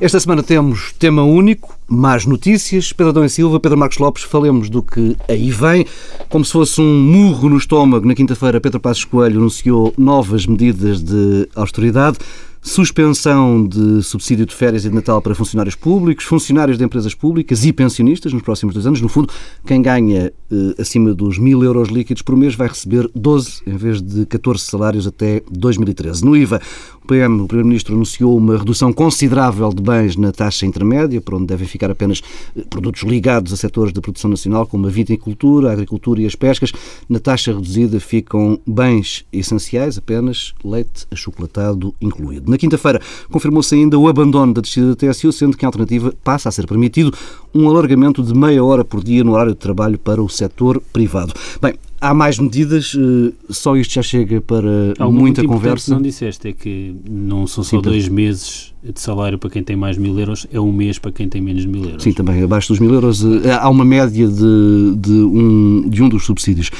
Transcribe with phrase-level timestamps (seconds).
[0.00, 2.92] Esta semana temos tema único, mais notícias.
[2.92, 5.84] Pedro Adão e Silva, Pedro Marcos Lopes, falemos do que aí vem.
[6.28, 11.02] Como se fosse um murro no estômago, na quinta-feira, Pedro Passos Coelho anunciou novas medidas
[11.02, 12.18] de austeridade
[12.60, 17.64] suspensão de subsídio de férias e de Natal para funcionários públicos, funcionários de empresas públicas
[17.64, 19.00] e pensionistas nos próximos dois anos.
[19.00, 19.32] No fundo,
[19.66, 24.02] quem ganha eh, acima dos mil euros líquidos por mês vai receber 12 em vez
[24.02, 26.24] de 14 salários até 2013.
[26.24, 26.60] No IVA,
[27.08, 31.66] PM, o Primeiro-Ministro, anunciou uma redução considerável de bens na taxa intermédia, por onde devem
[31.66, 32.20] ficar apenas
[32.54, 36.34] eh, produtos ligados a setores de produção nacional, como a viticultura, a agricultura e as
[36.34, 36.70] pescas.
[37.08, 42.50] Na taxa reduzida ficam bens essenciais, apenas leite achocolatado incluído.
[42.50, 46.50] Na quinta-feira, confirmou-se ainda o abandono da descida da TSU, sendo que a alternativa passa
[46.50, 47.16] a ser permitido
[47.54, 51.32] um alargamento de meia hora por dia no horário de trabalho para o setor privado.
[51.62, 55.92] Bem, Há mais medidas, eh, só isto já chega para Há muita conversa.
[55.92, 59.74] não disseste é que não são só Sim, dois meses de salário para quem tem
[59.74, 62.02] mais mil euros, é um mês para quem tem menos mil euros.
[62.04, 66.08] Sim, também abaixo dos mil euros eh, há uma média de, de, um, de um
[66.08, 66.70] dos subsídios.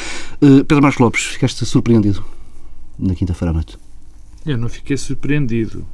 [0.41, 2.25] Eh, Pedro Marcos Lopes, ficaste surpreendido
[2.97, 3.77] na quinta-feira à noite?
[4.47, 5.84] Eu não fiquei surpreendido.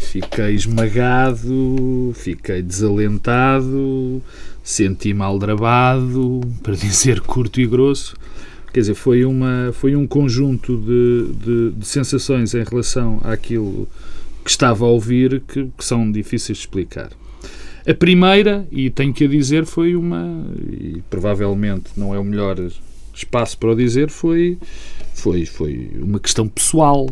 [0.00, 4.20] Fiquei esmagado, fiquei desalentado,
[4.64, 8.16] senti-me aldrabado, para dizer curto e grosso.
[8.72, 13.86] Quer dizer, foi, uma, foi um conjunto de, de, de sensações em relação àquilo
[14.42, 17.10] que estava a ouvir que, que, são difíceis de explicar.
[17.86, 22.56] A primeira, e tenho que a dizer, foi uma, e provavelmente não é o melhor
[23.14, 24.58] espaço para o dizer, foi,
[25.14, 27.08] foi, foi uma questão pessoal.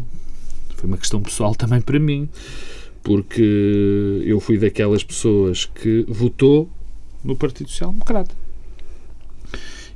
[0.77, 2.29] Foi uma questão pessoal também para mim
[3.09, 6.69] porque eu fui daquelas pessoas que votou
[7.25, 8.35] no Partido Social Democrata.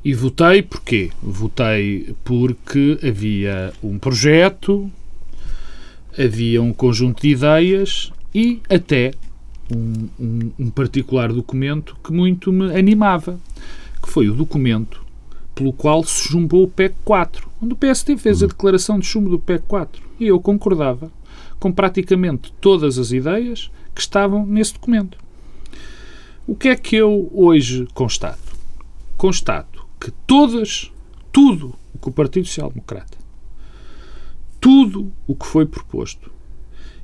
[0.02, 1.10] E votei porquê?
[1.22, 4.90] Votei porque havia um projeto,
[6.18, 9.12] havia um conjunto de ideias e até
[9.70, 13.38] um, um, um, particular documento que muito me animava,
[14.02, 15.04] que foi o documento
[15.54, 19.28] pelo qual se chumbou o PEC 4, onde o PSD fez a declaração de chumbo
[19.28, 20.02] do PEC 4.
[20.18, 21.10] E eu concordava
[21.62, 25.16] com praticamente todas as ideias que estavam nesse documento.
[26.44, 28.56] O que é que eu hoje constato?
[29.16, 30.90] Constato que todas,
[31.30, 33.16] tudo o que o Partido Social Democrata,
[34.60, 36.32] tudo o que foi proposto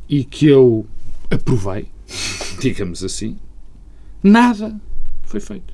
[0.08, 0.84] e que eu
[1.30, 1.86] aprovei,
[2.60, 3.38] digamos assim,
[4.20, 4.76] nada
[5.22, 5.72] foi feito.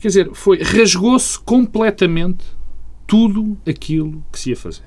[0.00, 2.44] Quer dizer, foi rasgou-se completamente
[3.06, 4.84] tudo aquilo que se ia fazer.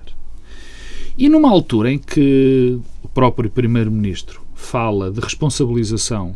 [1.18, 2.80] E numa altura em que
[3.16, 6.36] próprio Primeiro-Ministro fala de responsabilização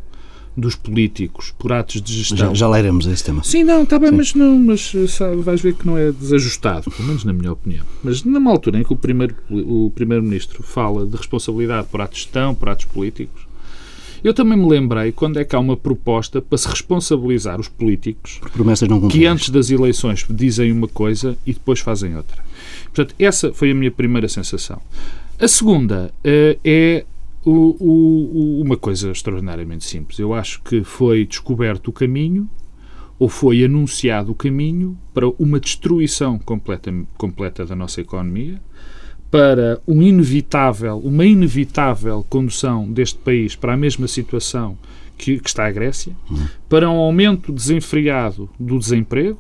[0.55, 2.37] dos políticos por atos de gestão.
[2.37, 3.43] Já, já lá iremos a esse tema.
[3.43, 4.15] Sim, não, está bem, Sim.
[4.15, 7.85] mas, não, mas sabe, vais ver que não é desajustado, pelo menos na minha opinião.
[8.01, 12.23] Mas numa altura em que o Primeiro-Ministro o primeiro fala de responsabilidade por atos de
[12.23, 13.47] gestão, por atos políticos,
[14.23, 18.41] eu também me lembrei quando é que há uma proposta para se responsabilizar os políticos
[19.11, 22.43] que antes das eleições dizem uma coisa e depois fazem outra.
[22.85, 24.81] Portanto, essa foi a minha primeira sensação.
[25.39, 27.05] A segunda uh, é
[27.45, 30.19] o, o, uma coisa extraordinariamente simples.
[30.19, 32.49] Eu acho que foi descoberto o caminho
[33.17, 38.61] ou foi anunciado o caminho para uma destruição completa, completa da nossa economia,
[39.31, 44.77] para um inevitável, uma inevitável condução deste país para a mesma situação
[45.17, 46.47] que, que está a Grécia, uhum.
[46.67, 49.39] para um aumento desenfreado do desemprego,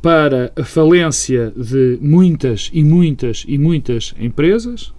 [0.00, 4.92] para a falência de muitas e muitas e muitas empresas,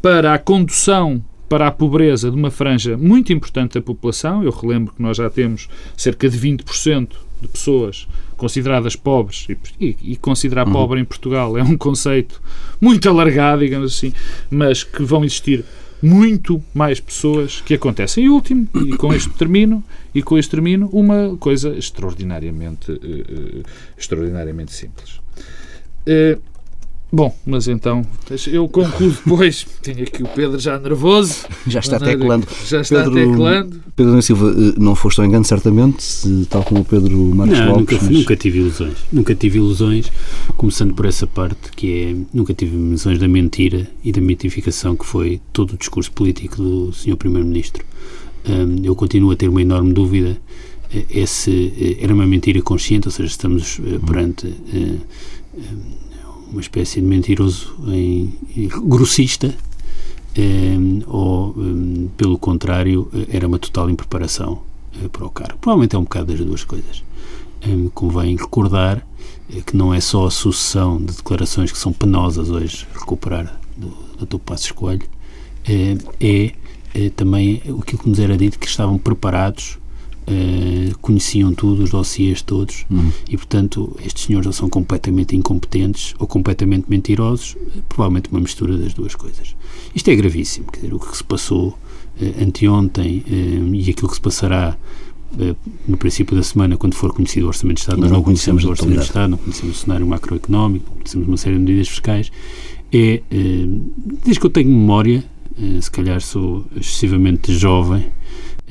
[0.00, 4.44] para a condução para a pobreza de uma franja muito importante da população.
[4.44, 7.08] Eu relembro que nós já temos cerca de 20%
[7.42, 8.06] de pessoas
[8.36, 9.46] consideradas pobres,
[9.80, 10.72] e, e considerar uhum.
[10.72, 12.40] pobre em Portugal é um conceito
[12.80, 14.14] muito alargado, digamos assim,
[14.48, 15.64] mas que vão existir
[16.02, 18.24] muito mais pessoas que acontecem.
[18.24, 19.84] E último, e com isto termino,
[20.14, 23.62] e com isto termino, uma coisa extraordinariamente, uh, uh,
[23.98, 25.20] extraordinariamente simples.
[26.06, 26.40] Uh,
[27.12, 28.06] Bom, mas então,
[28.46, 29.66] eu concluo depois.
[29.82, 31.44] Tenho aqui o Pedro já nervoso.
[31.66, 32.46] Já está teclando.
[32.64, 33.82] Já está Pedro, teclando.
[33.96, 37.80] Pedro da Silva, não foste ao engano, certamente, tal como o Pedro Marcos não, Lopes.
[37.80, 38.10] Nunca, mas...
[38.10, 38.96] nunca tive ilusões.
[39.12, 40.12] Nunca tive ilusões,
[40.56, 42.16] começando por essa parte, que é.
[42.32, 46.92] Nunca tive ilusões da mentira e da mitificação que foi todo o discurso político do
[46.92, 47.16] Sr.
[47.16, 47.84] Primeiro-Ministro.
[48.48, 50.40] Um, eu continuo a ter uma enorme dúvida.
[51.08, 54.46] Esse eh, era uma mentira consciente, ou seja, estamos uh, perante.
[54.46, 54.98] Uh,
[56.50, 59.54] uma espécie de mentiroso em, em grossista,
[60.38, 64.62] um, ou, um, pelo contrário, era uma total impreparação
[65.02, 65.58] uh, para o cargo.
[65.58, 67.02] Provavelmente é um bocado das duas coisas.
[67.66, 69.06] Um, convém recordar
[69.48, 73.88] uh, que não é só a sucessão de declarações que são penosas hoje recuperar do
[74.24, 74.38] Dr.
[74.38, 75.06] Passos Coelho,
[75.68, 76.52] uh, é
[77.14, 79.78] também aquilo que nos era dito que estavam preparados
[80.30, 83.10] Uh, conheciam tudo, os dossiês todos, uhum.
[83.28, 87.56] e portanto estes senhores ou são completamente incompetentes ou completamente mentirosos,
[87.88, 89.56] provavelmente uma mistura das duas coisas.
[89.92, 94.14] Isto é gravíssimo, quer dizer, o que se passou uh, anteontem uh, e aquilo que
[94.14, 94.78] se passará
[95.86, 98.70] no princípio da semana, quando for conhecido o Orçamento de Estado, nós não conhecemos o
[98.70, 102.32] Orçamento de Estado, não conhecemos o cenário macroeconómico, não conhecemos uma série de medidas fiscais,
[102.92, 103.22] é,
[104.24, 105.24] desde que eu tenho memória,
[105.80, 108.10] se calhar sou excessivamente jovem,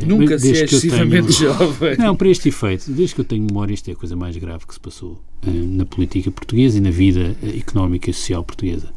[0.05, 1.53] Nunca se é excessivamente tenho...
[1.53, 1.97] jovem.
[1.97, 4.65] Não, para este efeito, desde que eu tenho memória, isto é a coisa mais grave
[4.65, 8.91] que se passou uh, na política portuguesa e na vida económica e social portuguesa.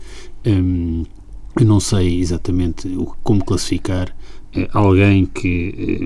[0.46, 1.04] Um,
[1.58, 2.88] eu não sei exatamente
[3.22, 4.16] como classificar
[4.72, 6.00] alguém que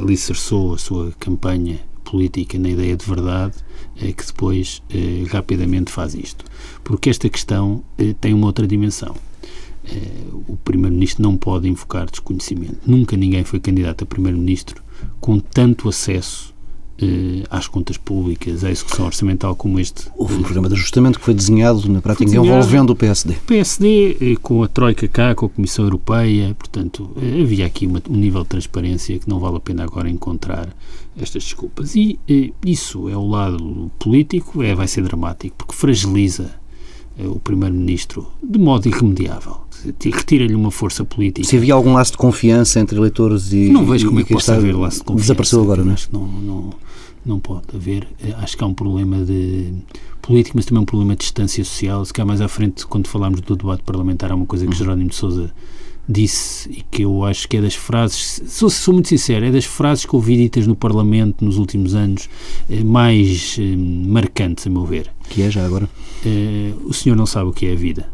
[0.00, 3.54] alicerçou a sua campanha política na ideia de verdade
[3.96, 4.82] que depois
[5.30, 6.44] rapidamente faz isto.
[6.84, 7.82] Porque esta questão
[8.20, 9.33] tem uma outra dimensão eh,
[10.48, 12.78] o Primeiro-Ministro não pode invocar desconhecimento.
[12.86, 14.82] Nunca ninguém foi candidato a Primeiro-Ministro
[15.20, 16.54] com tanto acesso
[16.96, 20.08] eh, às contas públicas, à execução orçamental como este.
[20.16, 23.34] Houve um programa de ajustamento que foi desenhado, na prática, desenhado, envolvendo o PSD.
[23.34, 28.00] O PSD, eh, com a Troika cá, com a Comissão Europeia, portanto, havia aqui uma,
[28.08, 30.68] um nível de transparência que não vale a pena agora encontrar
[31.20, 31.96] estas desculpas.
[31.96, 32.18] E
[32.64, 36.54] isso é o lado político, é, vai ser dramático, porque fragiliza
[37.18, 39.64] o Primeiro-Ministro de modo irremediável
[40.12, 41.46] retira-lhe uma força política.
[41.46, 43.70] Se havia algum laço de confiança entre eleitores e.
[43.70, 45.22] Não vejo como é que possa haver laço de confiança.
[45.24, 45.96] Desapareceu agora, não é?
[46.12, 46.70] Não, não,
[47.24, 48.06] não pode haver.
[48.22, 49.72] Eh, acho que há um problema de
[50.22, 52.04] político, mas também um problema de distância social.
[52.04, 54.78] Se cá mais à frente, quando falarmos do debate parlamentar, há uma coisa que uhum.
[54.78, 55.52] Jerónimo de Souza
[56.08, 59.64] disse e que eu acho que é das frases, sou, sou muito sincero, é das
[59.64, 62.28] frases que ouvi ditas no Parlamento nos últimos anos
[62.68, 65.10] eh, mais eh, marcantes, a meu ver.
[65.28, 65.88] Que é já agora?
[66.86, 68.08] o senhor não sabe o que é a vida.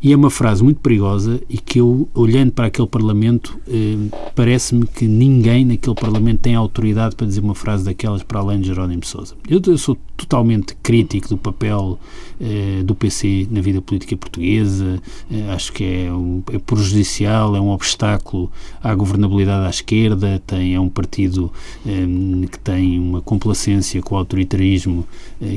[0.00, 3.96] E é uma frase muito perigosa e que eu, olhando para aquele Parlamento, eh,
[4.34, 8.68] parece-me que ninguém naquele Parlamento tem autoridade para dizer uma frase daquelas para além de
[8.68, 9.34] Jerónimo Sousa.
[9.48, 11.98] Eu, eu sou totalmente crítico do papel
[12.40, 15.00] eh, do PC na vida política portuguesa,
[15.30, 20.74] eh, acho que é, um, é prejudicial, é um obstáculo à governabilidade à esquerda, tem,
[20.74, 21.52] é um partido
[21.84, 22.06] eh,
[22.50, 25.06] que tem uma complacência com o autoritarismo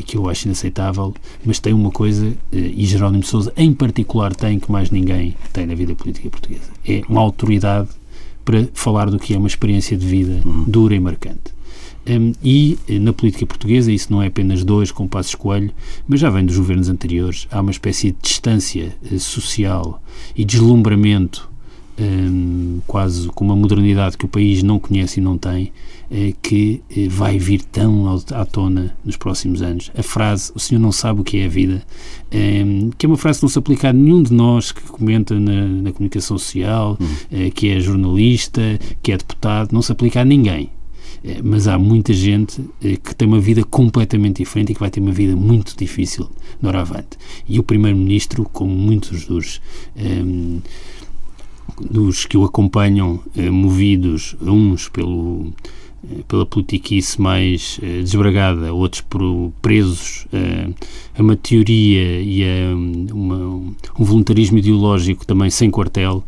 [0.06, 1.14] que eu acho inaceitável,
[1.44, 5.66] mas tem uma coisa, eh, e Jerónimo Sousa em particular tem que mais ninguém tem
[5.66, 6.72] na vida política portuguesa.
[6.88, 7.90] É uma autoridade
[8.46, 10.64] para falar do que é uma experiência de vida uhum.
[10.68, 11.54] dura e marcante.
[12.08, 15.72] Um, e eh, na política portuguesa, isso não é apenas dois com Passos Coelho,
[16.08, 20.02] mas já vem dos governos anteriores, há uma espécie de distância uh, social
[20.36, 21.52] e deslumbramento
[22.00, 25.70] um, quase com uma modernidade que o país não conhece e não tem, eh,
[26.42, 29.92] que eh, vai vir tão à tona nos próximos anos.
[29.98, 31.82] A frase, o senhor não sabe o que é a vida,
[32.30, 32.64] eh,
[32.98, 35.68] que é uma frase que não se aplica a nenhum de nós que comenta na,
[35.68, 37.50] na comunicação social, hum.
[37.56, 40.70] que é jornalista, que é deputado, não se aplica a ninguém
[41.44, 45.12] mas há muita gente que tem uma vida completamente diferente e que vai ter uma
[45.12, 46.28] vida muito difícil
[46.60, 47.10] no Oravante.
[47.48, 49.62] E o Primeiro-Ministro, como muitos dos
[51.80, 55.81] dos que o acompanham, eh, movidos uns pelo eh,
[56.28, 60.28] pela politiquice mais eh, desbragada, outros por presos
[61.18, 62.76] a uma teoria e a
[63.14, 63.46] uma,
[64.00, 66.24] um voluntarismo ideológico também sem quartel,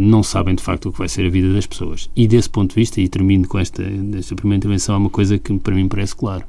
[0.00, 2.10] não sabem de facto o que vai ser a vida das pessoas.
[2.14, 3.82] E desse ponto de vista, e termino com esta,
[4.18, 6.44] esta primeira intervenção, há uma coisa que para mim parece claro: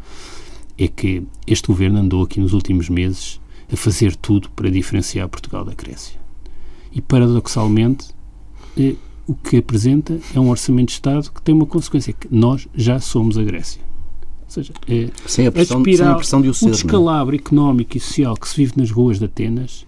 [0.77, 3.39] é que este governo andou aqui nos últimos meses
[3.71, 6.19] a fazer tudo para diferenciar Portugal da Grécia.
[6.91, 8.07] E paradoxalmente,
[9.27, 12.99] o que apresenta é um orçamento de Estado que tem uma consequência, que nós já
[12.99, 13.81] somos a Grécia.
[14.43, 16.69] Ou seja, é sem a pressão, a espiral, sem a pressão de o ser, o
[16.69, 16.71] é?
[16.71, 19.85] descalabro económico e social que se vive nas ruas de Atenas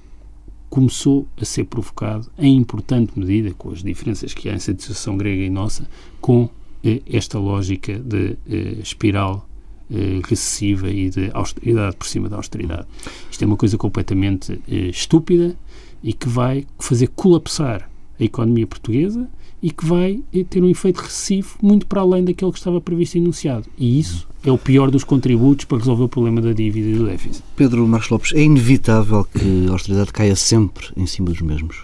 [0.69, 5.43] começou a ser provocado, em importante medida, com as diferenças que há em situação grega
[5.43, 5.87] e nossa,
[6.19, 6.49] com
[6.83, 9.47] eh, esta lógica de eh, espiral
[9.89, 12.87] eh, recessiva e de austeridade por cima da austeridade.
[13.29, 15.55] Isto é uma coisa completamente eh, estúpida
[16.03, 17.87] e que vai fazer colapsar
[18.19, 19.27] a economia portuguesa
[19.61, 23.17] e que vai ter um efeito recessivo muito para além daquele que estava previsto e
[23.19, 23.65] enunciado.
[23.77, 27.05] E isso é o pior dos contributos para resolver o problema da dívida e do
[27.05, 27.43] déficit.
[27.55, 31.77] Pedro Marcos Lopes, é inevitável que a austeridade caia sempre em cima dos mesmos?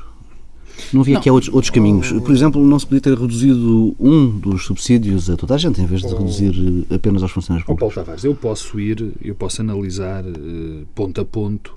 [0.93, 2.11] Não havia aqui outros, outros caminhos.
[2.11, 5.85] Por exemplo, não se podia ter reduzido um dos subsídios a toda a gente, em
[5.85, 7.91] vez de reduzir apenas aos funcionários públicos.
[7.91, 11.75] Oh, Paulo Tavares, eu posso ir, eu posso analisar uh, ponto a ponto,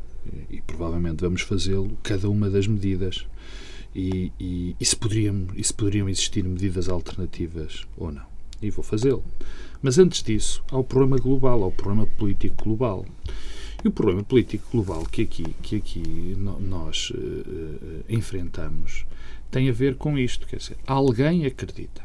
[0.51, 3.27] e provavelmente vamos fazê-lo, cada uma das medidas
[3.95, 8.27] e, e, e, se poderiam, e se poderiam existir medidas alternativas ou não.
[8.61, 9.25] E vou fazê-lo.
[9.83, 13.05] Mas antes disso, há o problema global, há o problema político global.
[13.85, 19.05] E o problema político global que aqui, que aqui nós uh, enfrentamos
[19.51, 20.47] tem a ver com isto.
[20.47, 22.03] Quer dizer, alguém acredita.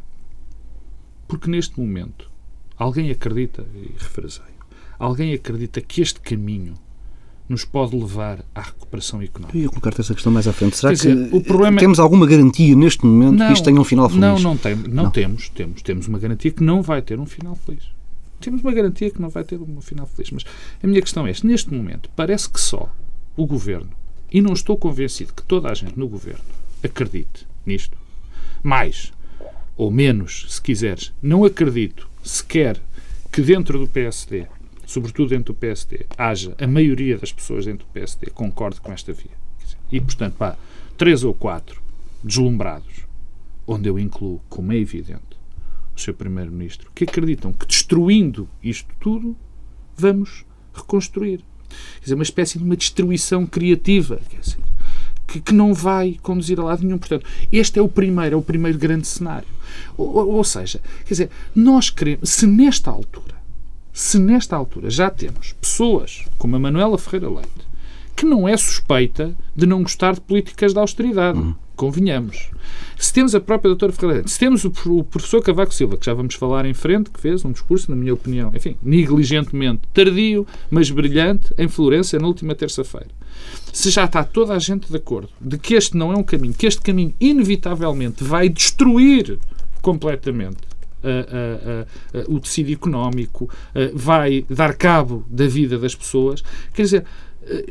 [1.28, 2.30] Porque neste momento,
[2.78, 4.60] alguém acredita, e refraseio,
[5.00, 6.76] alguém acredita que este caminho
[7.50, 9.58] nos pode levar à recuperação económica.
[9.58, 10.78] Eu ia colocar-te essa questão mais à frente.
[10.78, 11.80] Será que o problema...
[11.80, 14.22] temos alguma garantia neste momento não, que isto tenha um final feliz?
[14.22, 15.50] Não, não, tem, não, não, temos.
[15.50, 17.84] Temos temos uma garantia que não vai ter um final feliz.
[18.40, 20.32] Temos uma garantia que não vai ter um final feliz.
[20.32, 20.46] Mas
[20.82, 21.48] a minha questão é esta.
[21.48, 22.88] Neste momento, parece que só
[23.36, 23.90] o Governo,
[24.32, 26.44] e não estou convencido que toda a gente no Governo
[26.84, 27.98] acredite nisto,
[28.62, 29.12] mais
[29.76, 32.80] ou menos, se quiseres, não acredito sequer
[33.32, 34.46] que dentro do PSD
[34.90, 39.14] sobretudo dentro do PSD, haja a maioria das pessoas dentro do PSD concorde com esta
[39.14, 39.30] via.
[39.92, 40.58] E, portanto, pá,
[40.98, 41.80] três ou quatro
[42.24, 43.06] deslumbrados,
[43.68, 45.38] onde eu incluo, como é evidente,
[45.96, 49.38] o seu Primeiro-Ministro, que acreditam que destruindo isto tudo,
[49.96, 50.44] vamos
[50.74, 51.44] reconstruir.
[51.68, 54.58] Quer dizer, uma espécie de uma destruição criativa, quer dizer,
[55.28, 56.98] que, que não vai conduzir a lado nenhum.
[56.98, 59.48] Portanto, este é o primeiro, é o primeiro grande cenário.
[59.96, 63.39] Ou, ou seja, quer dizer, nós queremos, se nesta altura
[63.94, 67.70] se nesta altura já temos pessoas como a Manuela Ferreira Leite,
[68.16, 71.56] que não é suspeita de não gostar de políticas de austeridade, uhum.
[71.76, 72.50] convenhamos.
[72.98, 76.06] Se temos a própria doutora Ferreira Leite, se temos o, o professor Cavaco Silva, que
[76.06, 80.46] já vamos falar em frente, que fez um discurso, na minha opinião, enfim, negligentemente tardio,
[80.70, 83.08] mas brilhante, em Florença, na última terça-feira.
[83.72, 86.54] Se já está toda a gente de acordo de que este não é um caminho,
[86.54, 89.40] que este caminho inevitavelmente vai destruir
[89.82, 90.69] completamente
[92.28, 93.50] o tecido económico,
[93.94, 96.44] vai dar cabo da vida das pessoas.
[96.74, 97.06] Quer dizer,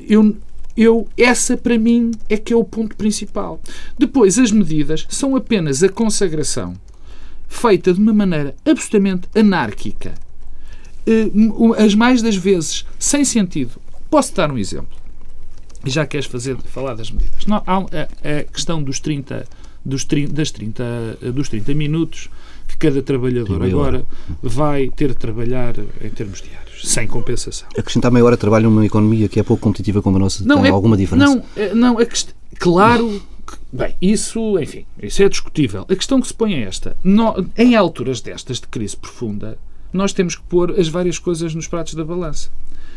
[0.09, 0.37] eu,
[0.77, 3.61] eu, essa para mim é que é o ponto principal.
[3.99, 6.75] Depois, as medidas são apenas a consagração
[7.49, 10.15] feita de uma maneira absolutamente anárquica,
[11.79, 13.81] as mais das vezes sem sentido.
[14.11, 14.97] Posso dar um exemplo?
[15.85, 17.47] Já queres fazer, falar das medidas.
[17.47, 19.47] Não, há a, a questão dos 30,
[19.85, 22.29] dos, das 30, dos 30 minutos
[22.79, 24.05] cada trabalhador agora
[24.43, 27.69] vai ter de trabalhar em termos diários, sem compensação.
[27.77, 30.63] Acrescentar meia hora de trabalho numa economia que é pouco competitiva como a nossa não,
[30.63, 31.35] tem é, alguma diferença?
[31.35, 32.07] Não, é, não é
[32.59, 35.85] claro que, bem, isso, enfim, isso é discutível.
[35.89, 36.97] A questão que se põe é esta.
[37.57, 39.59] Em alturas destas de crise profunda,
[39.93, 42.51] nós temos que pôr as várias coisas nos pratos da balança.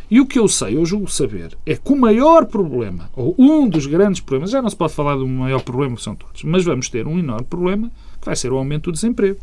[0.09, 3.69] E o que eu sei, eu julgo saber, é que o maior problema, ou um
[3.69, 6.65] dos grandes problemas, já não se pode falar do maior problema, que são todos, mas
[6.65, 7.89] vamos ter um enorme problema,
[8.21, 9.39] que vai ser o aumento do desemprego.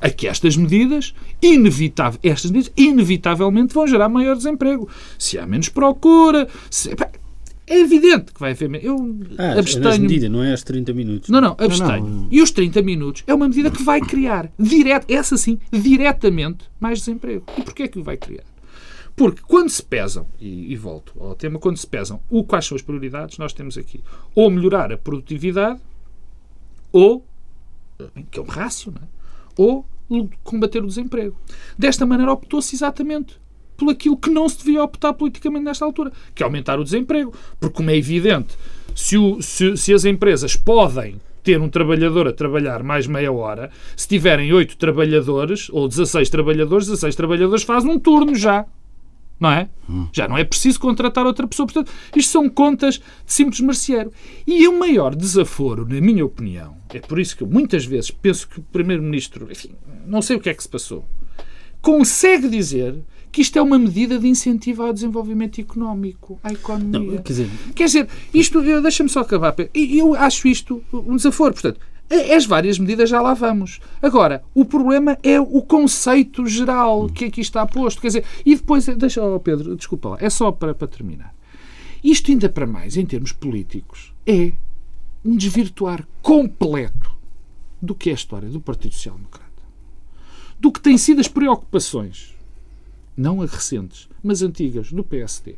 [0.00, 4.88] Aqui estas medidas, inevitável, estas medidas inevitavelmente vão gerar maior desemprego.
[5.18, 6.90] Se há menos procura, se,
[7.66, 8.84] é evidente que vai haver.
[8.84, 9.88] Eu ah, abstenho.
[9.88, 11.28] É medida, não é aos 30 minutos.
[11.30, 12.04] Não, não, abstenho.
[12.04, 12.28] Não, não.
[12.30, 16.98] E os 30 minutos é uma medida que vai criar, direto, essa sim, diretamente, mais
[16.98, 17.44] desemprego.
[17.56, 18.44] E porquê é que o vai criar?
[19.14, 22.76] Porque quando se pesam, e, e, volto ao tema, quando se pesam o, quais são
[22.76, 24.00] as prioridades, nós temos aqui
[24.34, 25.80] ou melhorar a produtividade,
[26.90, 27.24] ou,
[28.30, 29.06] que é um rácio, é?
[29.56, 29.86] ou
[30.42, 31.36] combater o desemprego.
[31.78, 33.40] Desta maneira optou-se exatamente
[33.76, 37.32] por aquilo que não se devia optar politicamente nesta altura, que é aumentar o desemprego.
[37.58, 38.56] Porque, como é evidente,
[38.94, 43.70] se, o, se, se as empresas podem ter um trabalhador a trabalhar mais meia hora,
[43.96, 48.64] se tiverem oito trabalhadores ou 16 trabalhadores, 16 trabalhadores fazem um turno já
[49.38, 49.68] não é?
[49.88, 50.06] Hum.
[50.12, 51.66] Já não é preciso contratar outra pessoa.
[51.66, 54.12] Portanto, isto são contas de simples merceeiro.
[54.46, 58.48] E o maior desaforo, na minha opinião, é por isso que eu muitas vezes penso
[58.48, 59.70] que o Primeiro-Ministro, enfim,
[60.06, 61.04] não sei o que é que se passou,
[61.80, 67.16] consegue dizer que isto é uma medida de incentivo ao desenvolvimento económico, à economia.
[67.16, 69.54] Não, quer dizer, quer dizer isto, deixa-me só acabar.
[69.74, 71.54] Eu acho isto um desaforo.
[71.54, 71.80] Portanto,
[72.12, 73.80] as várias medidas já lá vamos.
[74.00, 78.00] Agora, o problema é o conceito geral que aqui está posto.
[78.00, 81.34] Quer dizer, e depois, deixa, oh Pedro, desculpa lá, é só para, para terminar.
[82.02, 84.52] Isto ainda para mais, em termos políticos, é
[85.24, 87.12] um desvirtuar completo
[87.80, 89.50] do que é a história do Partido Social Democrata.
[90.58, 92.34] Do que têm sido as preocupações,
[93.16, 95.56] não recentes, mas antigas, do PSD.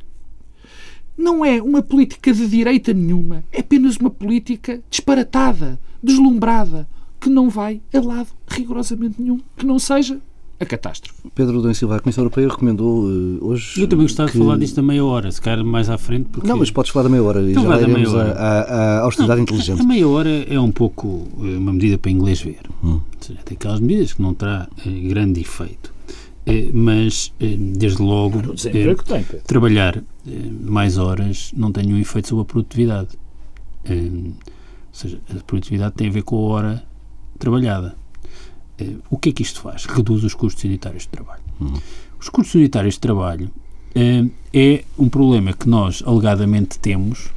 [1.17, 6.87] Não é uma política de direita nenhuma, é apenas uma política disparatada deslumbrada,
[7.19, 10.21] que não vai a lado rigorosamente nenhum, que não seja
[10.61, 11.19] a catástrofe.
[11.35, 13.81] Pedro Dom Silva, a Comissão Europeia recomendou uh, hoje.
[13.81, 14.39] Eu também gostava que...
[14.39, 16.29] de falar disto a meia hora, se calhar mais à frente.
[16.31, 16.47] Porque...
[16.47, 19.81] Não, mas podes falar da meia hora então e já iremos à austeridade não, inteligente.
[19.81, 22.61] A meia hora é um pouco eh, uma medida para inglês ver.
[22.85, 23.01] Hum.
[23.21, 25.94] Seja, tem aquelas medidas que não terá eh, grande efeito.
[26.47, 30.03] Eh, mas, eh, desde logo, eh, tem, trabalhar
[30.61, 33.19] mais horas não tem nenhum efeito sobre a produtividade.
[33.89, 34.35] Ou
[34.93, 36.85] seja, a produtividade tem a ver com a hora
[37.39, 37.97] trabalhada.
[39.11, 39.85] O que é que isto faz?
[39.87, 41.43] Reduz os custos unitários de trabalho.
[41.61, 41.75] Uhum.
[42.21, 43.51] Os custos unitários de trabalho
[43.95, 47.31] é um problema que nós alegadamente temos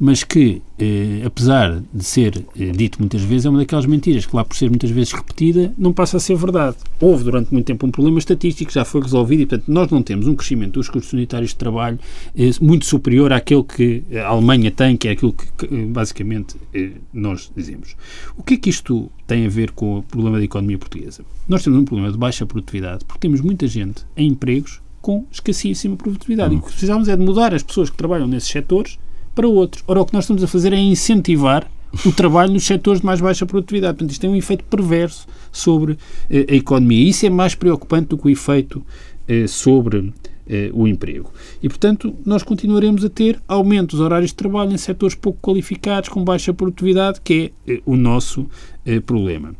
[0.00, 4.34] mas que, eh, apesar de ser eh, dito muitas vezes, é uma daquelas mentiras que,
[4.34, 6.78] lá por ser muitas vezes repetida, não passa a ser verdade.
[6.98, 10.26] Houve durante muito tempo um problema estatístico, já foi resolvido e, portanto, nós não temos
[10.26, 11.98] um crescimento dos custos unitários de trabalho
[12.34, 16.92] eh, muito superior àquele que a Alemanha tem, que é aquilo que, eh, basicamente eh,
[17.12, 17.94] nós dizemos.
[18.38, 21.22] O que é que isto tem a ver com o problema da economia portuguesa?
[21.46, 25.96] Nós temos um problema de baixa produtividade porque temos muita gente em empregos com escassíssima
[25.96, 26.54] produtividade.
[26.54, 26.56] Uhum.
[26.56, 28.98] E o que precisamos é de mudar as pessoas que trabalham nesses setores
[29.34, 29.84] para outros.
[29.86, 31.70] Ora, o que nós estamos a fazer é incentivar
[32.06, 33.94] o trabalho nos setores de mais baixa produtividade.
[33.94, 37.04] Portanto, isto tem um efeito perverso sobre eh, a economia.
[37.04, 38.84] E isso é mais preocupante do que o efeito
[39.26, 40.12] eh, sobre
[40.50, 41.32] eh, o emprego.
[41.62, 46.08] E, portanto, nós continuaremos a ter aumentos dos horários de trabalho em setores pouco qualificados,
[46.08, 48.46] com baixa produtividade, que é eh, o nosso
[48.84, 49.54] eh, problema.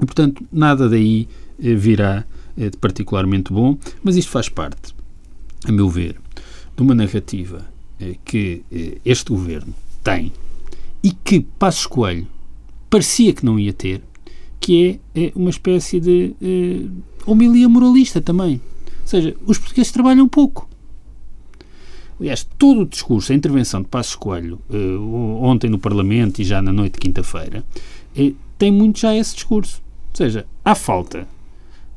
[0.00, 1.28] E, portanto, nada daí
[1.60, 2.24] eh, virá
[2.56, 4.94] de particularmente bom, mas isto faz parte,
[5.64, 6.16] a meu ver,
[6.76, 7.64] de uma narrativa
[8.24, 10.32] que eh, este governo tem
[11.02, 12.26] e que Passos Coelho
[12.88, 14.02] parecia que não ia ter,
[14.58, 16.34] que é, é uma espécie de
[17.24, 18.60] homilia moralista também.
[19.00, 20.68] Ou seja, os portugueses trabalham pouco.
[22.18, 24.60] Aliás, todo o discurso, a intervenção de Passos Coelho,
[25.40, 27.64] ontem no Parlamento e já na noite de quinta-feira,
[28.58, 29.82] tem muito já esse discurso.
[30.10, 31.26] Ou seja, há falta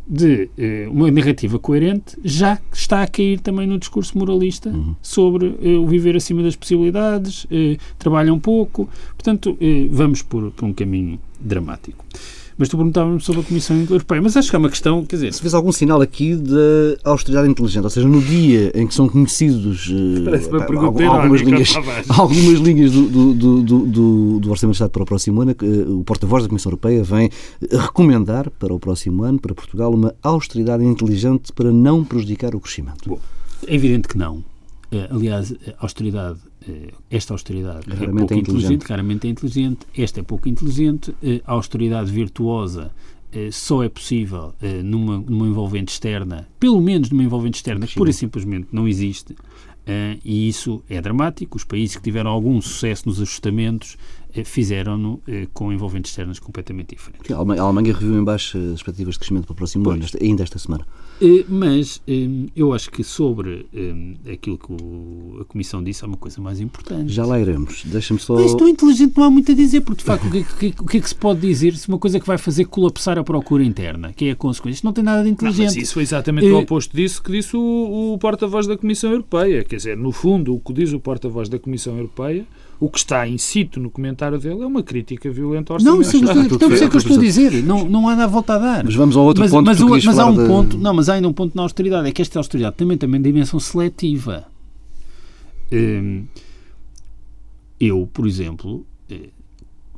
[0.08, 4.96] de eh, uma narrativa coerente já está a cair também no discurso moralista uhum.
[5.02, 10.52] sobre eh, o viver acima das possibilidades, eh, trabalha um pouco, portanto, eh, vamos por,
[10.52, 12.04] por um caminho dramático.
[12.58, 14.22] Mas tu perguntavas-me sobre a Comissão Europeia.
[14.22, 15.34] Mas acho que é uma questão, quer dizer...
[15.34, 19.08] Se vês algum sinal aqui de austeridade inteligente, ou seja, no dia em que são
[19.08, 21.74] conhecidos uh, algumas, linhas,
[22.10, 26.00] algumas linhas do, do, do, do, do Orçamento de Estado para o próximo ano, uh,
[26.00, 27.30] o porta-voz da Comissão Europeia vem
[27.72, 33.10] recomendar para o próximo ano, para Portugal, uma austeridade inteligente para não prejudicar o crescimento.
[33.10, 33.20] Bom,
[33.68, 34.44] é evidente que não.
[35.10, 36.53] Aliás, a austeridade eh,
[37.10, 41.54] esta austeridade é pouco é inteligente, claramente é inteligente, esta é pouco inteligente, eh, a
[41.54, 42.92] austeridade virtuosa
[43.32, 48.10] eh, só é possível numa, numa envolvente externa, pelo menos numa envolvente externa, que pura
[48.10, 49.36] e simplesmente não existe,
[50.24, 51.58] e isso é dramático.
[51.58, 53.98] Os países que tiveram algum sucesso nos ajustamentos
[54.46, 55.22] fizeram-no
[55.54, 57.32] com envolventes externas completamente diferentes.
[57.32, 60.60] A Alemanha reviu em baixo as expectativas de crescimento para o próximo ano, ainda esta
[60.60, 60.86] semana.
[61.22, 64.74] Eh, mas eh, eu acho que sobre eh, aquilo que
[65.42, 67.14] a Comissão disse há uma coisa mais importante.
[67.14, 67.84] Já lá iremos.
[67.86, 68.36] Deixa-me só.
[68.36, 70.86] Mas tão inteligente não há muito a dizer, porque de facto o que, que, o
[70.86, 73.64] que, é que se pode dizer se uma coisa que vai fazer colapsar a procura
[73.64, 74.78] interna, que é a consequência?
[74.78, 75.60] Isto não tem nada de inteligente.
[75.60, 79.12] Não, mas isso foi exatamente o oposto disso que disse o, o porta-voz da Comissão
[79.12, 79.64] Europeia.
[79.64, 82.46] Quer dizer, no fundo, o que diz o porta-voz da Comissão Europeia
[82.84, 86.04] o que está in situ no comentário dele é uma crítica violenta ao orçamento.
[86.04, 87.64] Não, sim, mas, então, é o que eu estou a dizer.
[87.64, 88.84] Não, não há nada a volta a dar.
[88.84, 90.46] Mas vamos ao outro mas, ponto mas, que mas, mas há um de...
[90.46, 93.08] ponto, não, mas há ainda um ponto na austeridade, é que esta austeridade também tem
[93.08, 94.46] uma dimensão seletiva.
[95.72, 96.26] Hum,
[97.80, 99.30] eu, por exemplo, eh,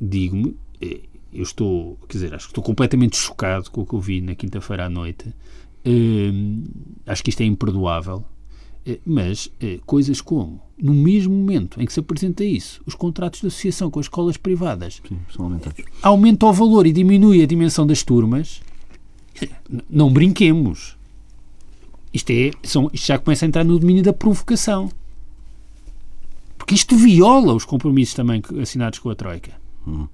[0.00, 1.00] digo-me, eh,
[1.32, 4.36] eu estou, quer dizer, acho que estou completamente chocado com o que eu vi na
[4.36, 5.34] quinta-feira à noite.
[5.84, 6.62] Hum,
[7.04, 8.24] acho que isto é imperdoável
[9.04, 13.48] mas eh, coisas como, no mesmo momento em que se apresenta isso, os contratos de
[13.48, 15.18] associação com as escolas privadas Sim,
[16.02, 18.60] aumenta o valor e diminui a dimensão das turmas,
[19.88, 20.96] não brinquemos.
[22.12, 24.90] Isto, é, são, isto já começa a entrar no domínio da provocação.
[26.56, 29.52] Porque isto viola os compromissos também assinados com a Troika.
[29.86, 30.06] Hum.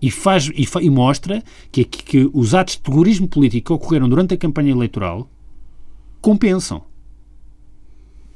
[0.00, 3.72] E, faz, e, fa, e mostra que, que, que os atos de terrorismo político que
[3.72, 5.28] ocorreram durante a campanha eleitoral
[6.20, 6.82] compensam.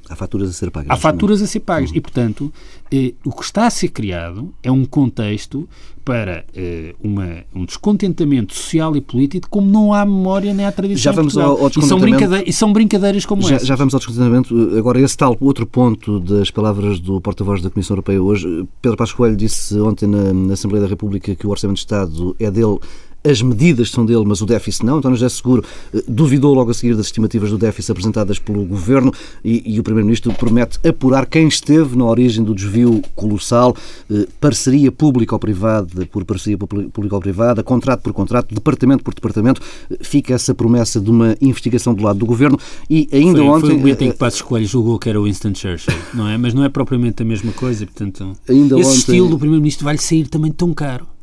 [0.09, 0.89] Há faturas a ser pagas.
[0.89, 1.89] Há faturas a ser pagas.
[1.91, 1.97] Uhum.
[1.97, 2.53] E, portanto,
[2.91, 5.67] eh, o que está a ser criado é um contexto
[6.07, 11.03] para eh, uma, um descontentamento social e político como não há memória nem há tradição
[11.03, 11.99] já vamos ao, ao e, são
[12.45, 13.65] e são brincadeiras como já, essa.
[13.65, 14.77] Já vamos ao descontentamento.
[14.77, 18.65] Agora, esse tal outro ponto das palavras do porta-voz da Comissão Europeia hoje.
[18.81, 22.33] Pedro Passos Coelho disse ontem na, na Assembleia da República que o Orçamento de Estado
[22.39, 22.79] é dele
[23.23, 24.97] as medidas são dele, mas o déficit não.
[24.97, 29.13] António José Seguro eh, duvidou logo a seguir das estimativas do déficit apresentadas pelo Governo
[29.43, 33.75] e, e o Primeiro-Ministro promete apurar quem esteve na origem do desvio colossal,
[34.09, 39.13] eh, parceria pública ou privada por parceria pública ou privada, contrato por contrato, departamento por
[39.13, 39.61] departamento.
[39.91, 42.57] Eh, fica essa promessa de uma investigação do lado do Governo
[42.89, 43.67] e ainda foi, ontem...
[43.67, 46.37] Foi o momento em que Passos Coelho julgou que era Winston Churchill, não é?
[46.37, 48.33] Mas não é propriamente a mesma coisa, portanto...
[48.47, 48.99] Ainda esse ontem...
[48.99, 51.16] estilo do Primeiro-Ministro vai-lhe sair também tão caro.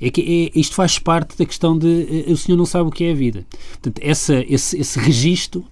[0.00, 2.92] É que é, isto faz parte da questão de eh, o senhor não sabe o
[2.92, 3.44] que é a vida.
[3.72, 5.64] Portanto, essa, esse, esse registro,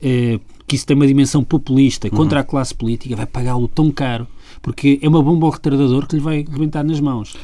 [0.00, 2.14] eh, que isso tem uma dimensão populista uhum.
[2.16, 4.26] contra a classe política, vai pagá-lo tão caro,
[4.62, 7.34] porque é uma bomba ao retardador que lhe vai levantar nas mãos.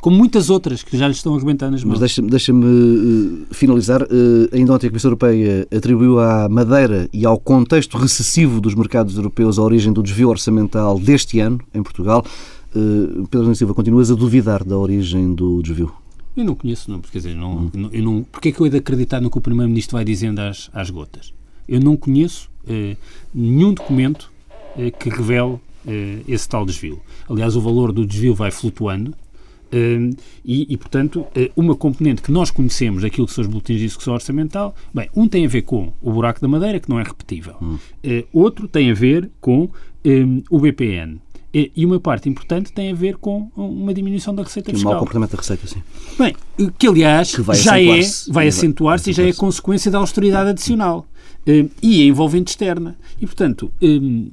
[0.00, 1.92] como muitas outras que já lhes estão arrebentando as mãos.
[1.92, 4.02] Mas deixa-me deixa uh, finalizar.
[4.02, 9.16] Uh, ainda ontem a Comissão Europeia atribuiu à Madeira e ao contexto recessivo dos mercados
[9.18, 12.24] europeus a origem do desvio orçamental deste ano em Portugal.
[12.74, 15.92] Uh, Pedro Nunes Silva, continuas a duvidar da origem do desvio?
[16.36, 17.90] Eu não conheço, não, quer dizer, não, hum.
[17.92, 20.38] eu não, porque é que eu hei de acreditar no que o Primeiro-Ministro vai dizendo
[20.38, 21.34] às, às gotas?
[21.68, 22.48] Eu não conheço
[23.34, 24.30] nenhum documento
[24.98, 25.58] que revele
[26.26, 27.00] esse tal desvio.
[27.28, 29.14] Aliás, o valor do desvio vai flutuando
[30.44, 33.84] e, e, portanto, eh, uma componente que nós conhecemos daquilo que são os boletins de
[33.84, 37.02] execução orçamental, bem, um tem a ver com o buraco da madeira, que não é
[37.02, 37.54] repetível.
[37.62, 37.78] Hum.
[38.32, 39.68] Outro tem a ver com
[40.50, 41.20] o BPN.
[41.52, 44.90] E uma parte importante tem a ver com uma diminuição da receita fiscal.
[44.90, 45.82] Um mau comportamento da receita, sim.
[46.16, 46.36] Bem,
[46.78, 51.06] que aliás que já é, vai acentuar-se e já é consequência da austeridade adicional.
[51.46, 52.96] Um, e é envolvente externa.
[53.20, 54.30] E, portanto, um,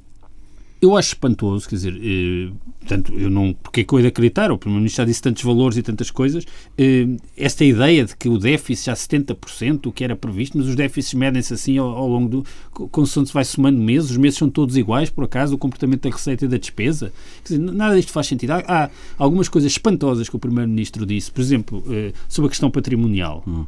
[0.80, 3.52] eu acho espantoso, quer dizer, eh, portanto, eu não.
[3.52, 4.52] Porque é hei de acreditar?
[4.52, 6.44] O Primeiro-Ministro já disse tantos valores e tantas coisas.
[6.76, 10.76] Eh, esta ideia de que o déficit já 70%, o que era previsto, mas os
[10.76, 12.44] déficits medem-se assim ao, ao, longo do.
[12.90, 16.10] Consoante se vai somando meses, os meses são todos iguais, por acaso, o comportamento da
[16.14, 17.12] receita e da despesa.
[17.44, 18.52] Quer dizer, nada disto faz sentido.
[18.52, 22.70] Há, há algumas coisas espantosas que o Primeiro-Ministro disse, por exemplo, eh, sobre a questão
[22.70, 23.42] patrimonial.
[23.46, 23.66] Hum.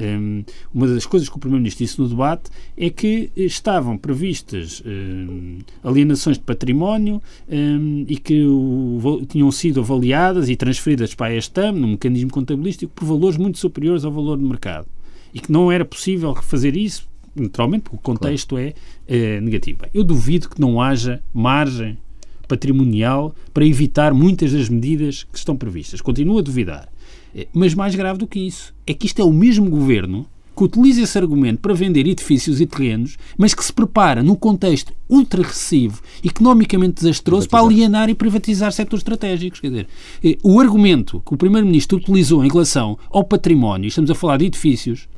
[0.00, 5.58] Um, uma das coisas que o Primeiro-Ministro disse no debate é que estavam previstas um,
[5.82, 11.72] alienações de património um, e que o, tinham sido avaliadas e transferidas para a ESTAM,
[11.72, 14.86] num mecanismo contabilístico, por valores muito superiores ao valor de mercado.
[15.34, 18.72] E que não era possível fazer isso, naturalmente, porque o contexto claro.
[19.08, 19.80] é, é negativo.
[19.92, 21.98] Eu duvido que não haja margem
[22.46, 26.00] patrimonial para evitar muitas das medidas que estão previstas.
[26.00, 26.88] Continuo a duvidar.
[27.34, 30.26] É, mas mais grave do que isso, é que isto é o mesmo governo
[30.58, 34.92] que utiliza esse argumento para vender edifícios e terrenos, mas que se prepara num contexto
[35.08, 39.60] ultra recessivo, economicamente desastroso, para alienar e privatizar setores estratégicos.
[39.60, 39.88] Quer dizer,
[40.24, 44.46] é, o argumento que o Primeiro-Ministro utilizou em relação ao património, estamos a falar de
[44.46, 45.08] edifícios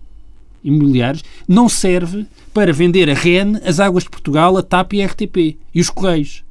[0.62, 5.06] imobiliários, não serve para vender a REN, as Águas de Portugal, a TAP e a
[5.06, 6.44] RTP e os Correios.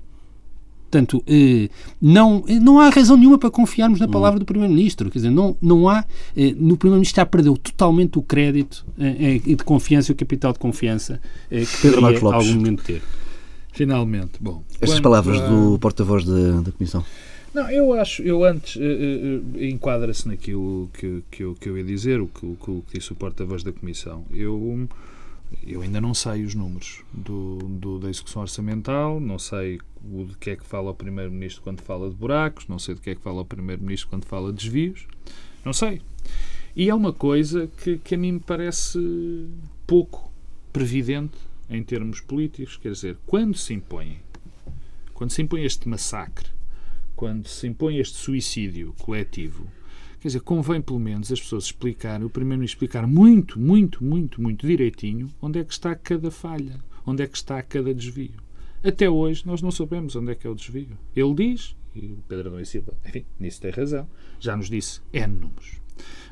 [0.89, 1.69] Portanto, eh,
[2.01, 4.11] não, não há razão nenhuma para confiarmos na hum.
[4.11, 5.09] palavra do Primeiro-Ministro.
[5.11, 6.03] Quer dizer, não, não há.
[6.35, 10.59] Eh, no Primeiro-Ministro já perdeu totalmente o crédito eh, de confiança e o capital de
[10.59, 12.47] confiança que Pedro Marcos Lopes.
[12.47, 13.03] algum momento ter.
[13.71, 14.31] Finalmente.
[14.41, 17.05] Bom, Estas palavras do porta-voz da, da Comissão.
[17.53, 21.83] Não, eu acho, eu antes uh, uh, enquadra-se naquilo que, que, eu, que eu ia
[21.83, 24.23] dizer, o que, o que disse o porta-voz da Comissão.
[24.31, 24.87] Eu
[25.65, 30.37] eu ainda não sei os números do, do, da execução orçamental, não sei o de
[30.37, 33.15] que é que fala o Primeiro-Ministro quando fala de buracos, não sei de que é
[33.15, 35.07] que fala o Primeiro-Ministro quando fala de desvios,
[35.65, 36.01] não sei.
[36.75, 38.99] E é uma coisa que, que a mim me parece
[39.85, 40.31] pouco
[40.71, 41.37] previdente
[41.69, 44.19] em termos políticos, quer dizer, quando se impõe,
[45.13, 46.47] quando se impõe este massacre,
[47.15, 49.67] quando se impõe este suicídio coletivo,
[50.19, 54.67] Quer dizer, convém pelo menos as pessoas explicarem, o Primeiro-Ministro explicar muito, muito, muito, muito
[54.67, 58.35] direitinho onde é que está cada falha, onde é que está cada desvio.
[58.83, 60.97] Até hoje nós não sabemos onde é que é o desvio.
[61.15, 64.07] Ele diz, e o Pedro Adão e Silva, enfim, nisso tem razão,
[64.39, 65.79] já nos disse N números.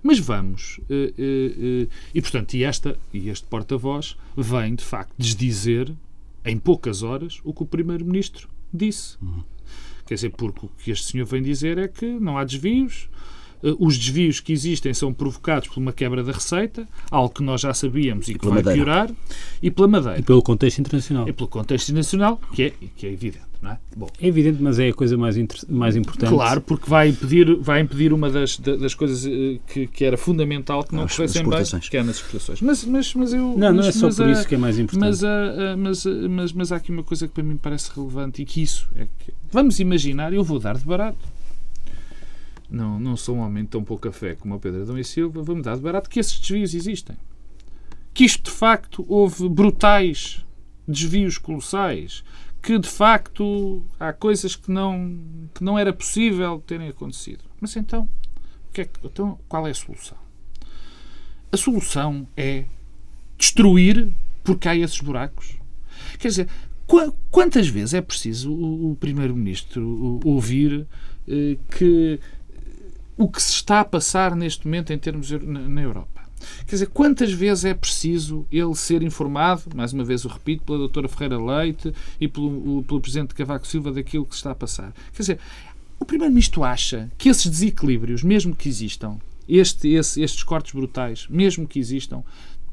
[0.03, 5.13] Mas vamos, uh, uh, uh, e portanto, e, esta, e este porta-voz vem de facto
[5.17, 5.93] desdizer
[6.45, 9.17] em poucas horas o que o Primeiro-Ministro disse.
[9.21, 9.43] Uhum.
[10.05, 13.36] Quer dizer, porque o que este senhor vem dizer é que não há desvios, eh,
[13.79, 17.73] os desvios que existem são provocados por uma quebra da receita, algo que nós já
[17.73, 18.75] sabíamos e, e que vai madeira.
[18.75, 19.11] piorar,
[19.61, 20.19] e pela madeira.
[20.19, 21.27] E pelo contexto internacional.
[21.27, 23.47] E pelo contexto internacional, que é, que é evidente.
[23.61, 23.77] Não é?
[23.95, 24.07] Bom.
[24.21, 25.35] é evidente, mas é a coisa mais,
[25.67, 26.29] mais importante.
[26.29, 30.83] Claro, porque vai impedir, vai impedir uma das, das coisas eh, que, que era fundamental
[30.83, 32.61] que não As corressem bem, que é nas exportações.
[32.61, 35.23] Mas, mas, mas eu, não, não é só por isso que é mais importante.
[35.23, 35.23] Mas,
[35.75, 38.87] mas, mas, mas há aqui uma coisa que para mim parece relevante e que isso
[38.95, 39.33] é que.
[39.51, 41.17] Vamos imaginar, eu vou dar de barato
[42.69, 45.61] não, não sou um homem tão pouca fé como o Pedro Adão e Silva, vou-me
[45.61, 47.17] dar de barato que esses desvios existem.
[48.13, 50.45] Que isto, de facto, houve brutais
[50.87, 52.23] desvios colossais.
[52.61, 55.19] Que, de facto, há coisas que não,
[55.53, 57.43] que não era possível terem acontecido.
[57.61, 58.09] Mas então,
[58.73, 60.17] que é, então, qual é a solução?
[61.51, 62.65] A solução é
[63.37, 64.11] destruir
[64.43, 65.57] porque há esses buracos.
[66.19, 66.49] Quer dizer,
[67.31, 70.87] quantas vezes é preciso o, Primeiro-Ministro ouvir
[71.27, 72.19] eh, que
[73.17, 76.27] o que se está a passar neste momento em termos na Europa.
[76.67, 80.77] Quer dizer, quantas vezes é preciso ele ser informado, mais uma vez o repito, pela
[80.77, 84.93] doutora Ferreira Leite e pelo, pelo presidente Cavaco Silva daquilo que se está a passar?
[85.13, 85.39] Quer dizer,
[85.99, 89.17] o primeiro-ministro acha que esses desequilíbrios, mesmo que existam,
[89.49, 92.23] este, esse, estes cortes brutais, mesmo que existam,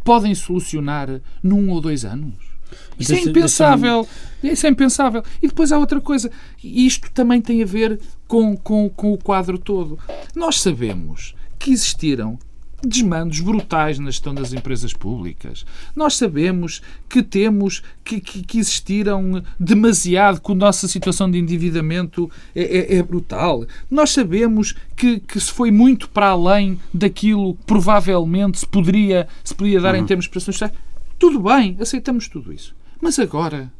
[0.03, 2.54] podem solucionar num ou dois anos?
[2.99, 4.07] Isso é impensável.
[4.43, 5.23] Isso é impensável.
[5.43, 6.31] E depois há outra coisa.
[6.63, 9.99] Isto também tem a ver com, com, com o quadro todo.
[10.35, 12.39] Nós sabemos que existiram
[12.87, 15.65] desmandos brutais na gestão das empresas públicas.
[15.95, 22.31] Nós sabemos que temos que, que, que existiram demasiado, que a nossa situação de endividamento
[22.55, 23.67] é, é, é brutal.
[23.91, 29.55] Nós sabemos que, que, se foi muito para além daquilo que provavelmente se poderia, se
[29.55, 30.01] poderia dar uhum.
[30.01, 30.85] em termos de prestações sociais.
[31.19, 32.75] Tudo bem, aceitamos tudo isso.
[33.01, 33.73] Mas agora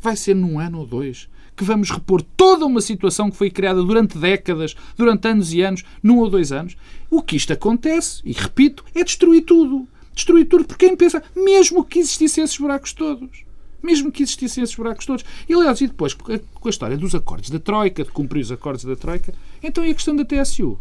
[0.00, 3.82] vai ser num ano ou dois que vamos repor toda uma situação que foi criada
[3.82, 6.76] durante décadas, durante anos e anos, num ou dois anos.
[7.10, 9.86] O que isto acontece, e repito, é destruir tudo.
[10.12, 13.44] Destruir tudo por quem pensa, mesmo que existissem esses buracos todos.
[13.82, 15.24] Mesmo que existissem esses buracos todos.
[15.48, 18.84] E, aliás, e depois, com a história dos acordos da Troika, de cumprir os acordos
[18.84, 20.78] da Troika, então e a questão da TSU?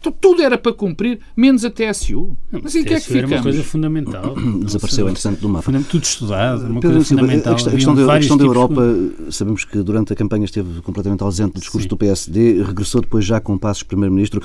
[0.00, 2.34] Então, tudo era para cumprir, menos a TSU.
[2.50, 3.32] Mas em que é que ficamos?
[3.32, 4.34] era uma coisa fundamental.
[4.64, 5.70] Desapareceu, interessante, do mapa.
[5.90, 7.52] Tudo estudado, uma Pedro, coisa fundamental.
[7.52, 9.34] A questão, a questão, da, a questão da Europa, de...
[9.34, 11.88] sabemos que durante a campanha esteve completamente ausente do discurso Sim.
[11.88, 14.42] do PSD, regressou depois já com passos primeiro-ministro.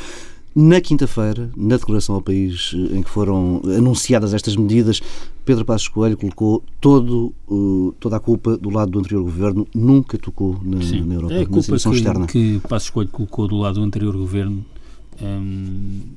[0.53, 5.01] Na quinta-feira, na declaração ao país em que foram anunciadas estas medidas,
[5.43, 10.17] Pedro Passos Coelho colocou todo, uh, toda a culpa do lado do anterior governo, nunca
[10.17, 12.27] tocou na, na Europa, é a culpa que, externa.
[12.27, 14.65] que Passos Coelho colocou do lado do anterior governo
[15.21, 16.13] Hum,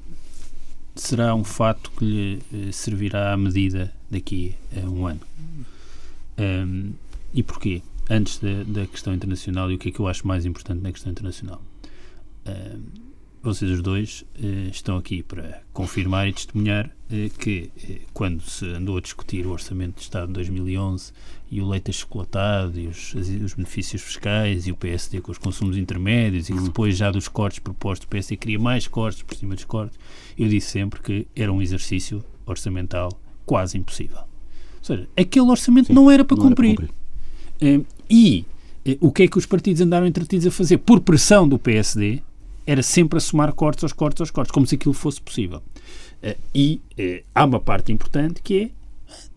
[0.95, 5.21] será um fato que lhe eh, servirá à medida daqui a um ano.
[6.39, 6.93] Um,
[7.33, 7.83] e porquê?
[8.11, 10.91] Antes da, da, questão internacional, e o que é que eu acho mais importante na
[10.91, 11.63] questão internacional?
[13.43, 16.91] Vocês os dois uh, estão aqui para confirmar e testemunhar
[17.39, 21.13] que uh, quando se andou a discutir o Orçamento de Estado de 2011
[21.51, 25.79] e o leite achocolatado e os, os, benefícios fiscais e o PSD com os consumos
[25.79, 29.55] intermédios e que depois já dos cortes propostos o PSD queria mais cortes por cima
[29.55, 29.99] dos cortes,
[30.39, 33.11] eu disse sempre que era um exercício orçamental
[33.47, 34.19] quase impossível.
[34.19, 36.71] Ou seja, aquele orçamento Sim, não era para não cumprir.
[36.71, 37.87] Era para cumprir.
[38.11, 38.45] e
[39.01, 40.79] o que é que os partidos andaram entretidos a fazer?
[40.79, 42.23] Por pressão do PSD,
[42.67, 45.63] era sempre a somar cortes aos cortes aos cortes, como se aquilo fosse possível.
[46.55, 46.81] E
[47.35, 48.71] há uma parte importante que é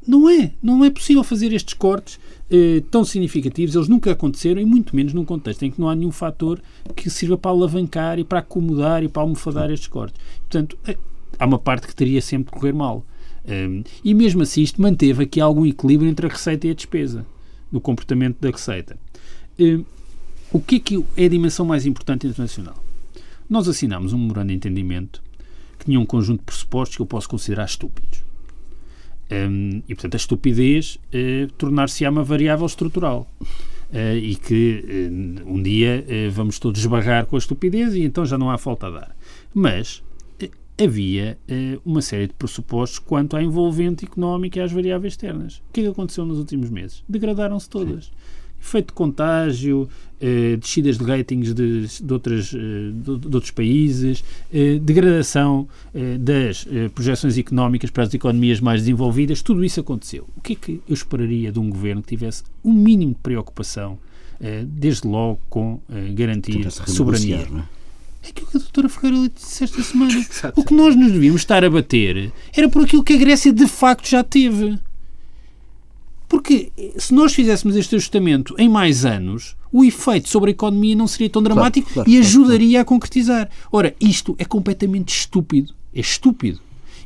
[0.08, 4.66] não é, não é possível fazer estes cortes eh, tão significativos, eles nunca aconteceram e
[4.66, 6.60] muito menos num contexto em que não há nenhum fator
[6.96, 10.20] que sirva para alavancar e para acomodar e para almofadar estes cortes.
[10.40, 10.98] Portanto, eh,
[11.40, 13.06] há uma parte que teria sempre de correr mal.
[13.48, 17.26] Um, e mesmo assim isto manteve aqui algum equilíbrio entre a receita e a despesa,
[17.72, 18.98] no comportamento da receita.
[19.58, 19.86] Um,
[20.52, 22.76] o que é que é a dimensão mais importante internacional?
[23.50, 25.24] Nós assinámos um memorando de entendimento
[25.86, 28.24] tinha um conjunto de pressupostos que eu posso considerar estúpidos.
[29.32, 33.32] Um, e, portanto, a estupidez uh, tornar-se-á uma variável estrutural.
[33.92, 38.38] Uh, e que uh, um dia vamos todos esbarrar com a estupidez e então já
[38.38, 39.16] não há falta a dar.
[39.54, 40.02] Mas
[40.82, 41.38] havia
[41.86, 45.58] uma série de pressupostos quanto à envolvente económica e às variáveis externas.
[45.58, 47.04] O que é que aconteceu nos últimos meses?
[47.08, 48.06] Degradaram-se todas.
[48.06, 48.12] Sim
[48.62, 49.90] efeito de contágio,
[50.22, 52.58] eh, descidas de ratings de, de, outras, eh,
[52.94, 58.82] de, de outros países, eh, degradação eh, das eh, projeções económicas para as economias mais
[58.82, 60.28] desenvolvidas, tudo isso aconteceu.
[60.38, 63.98] O que é que eu esperaria de um governo que tivesse um mínimo de preocupação,
[64.40, 65.82] eh, desde logo com
[66.14, 67.38] garantir soberania?
[67.38, 67.82] É?
[68.30, 70.14] aquilo que a doutora Ferreira disse esta semana.
[70.56, 73.68] o que nós nos devíamos estar a bater era por aquilo que a Grécia de
[73.68, 74.78] facto já teve.
[76.32, 81.06] Porque se nós fizéssemos este ajustamento em mais anos, o efeito sobre a economia não
[81.06, 83.50] seria tão dramático claro, claro, e ajudaria claro, a concretizar.
[83.70, 85.74] Ora, isto é completamente estúpido.
[85.94, 86.62] É estúpido.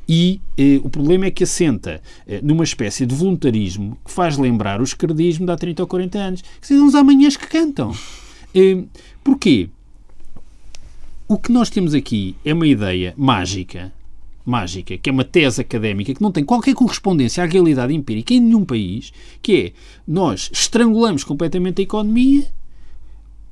[0.07, 4.79] E eh, o problema é que assenta eh, numa espécie de voluntarismo que faz lembrar
[4.79, 7.95] o esquerdismo de há 30 ou 40 anos, que são uns amanhãs que cantam.
[8.53, 8.83] Eh,
[9.23, 9.69] porquê?
[11.27, 13.91] O que nós temos aqui é uma ideia mágica
[14.45, 18.39] mágica, que é uma tese académica que não tem qualquer correspondência à realidade empírica em
[18.39, 19.71] nenhum país, que é
[20.08, 22.45] nós estrangulamos completamente a economia,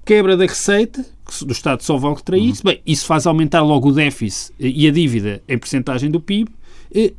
[0.06, 3.90] quebra da receita, que do Estado só vale retrair isso, bem, isso faz aumentar logo
[3.90, 6.52] o déficit e a dívida em percentagem do PIB,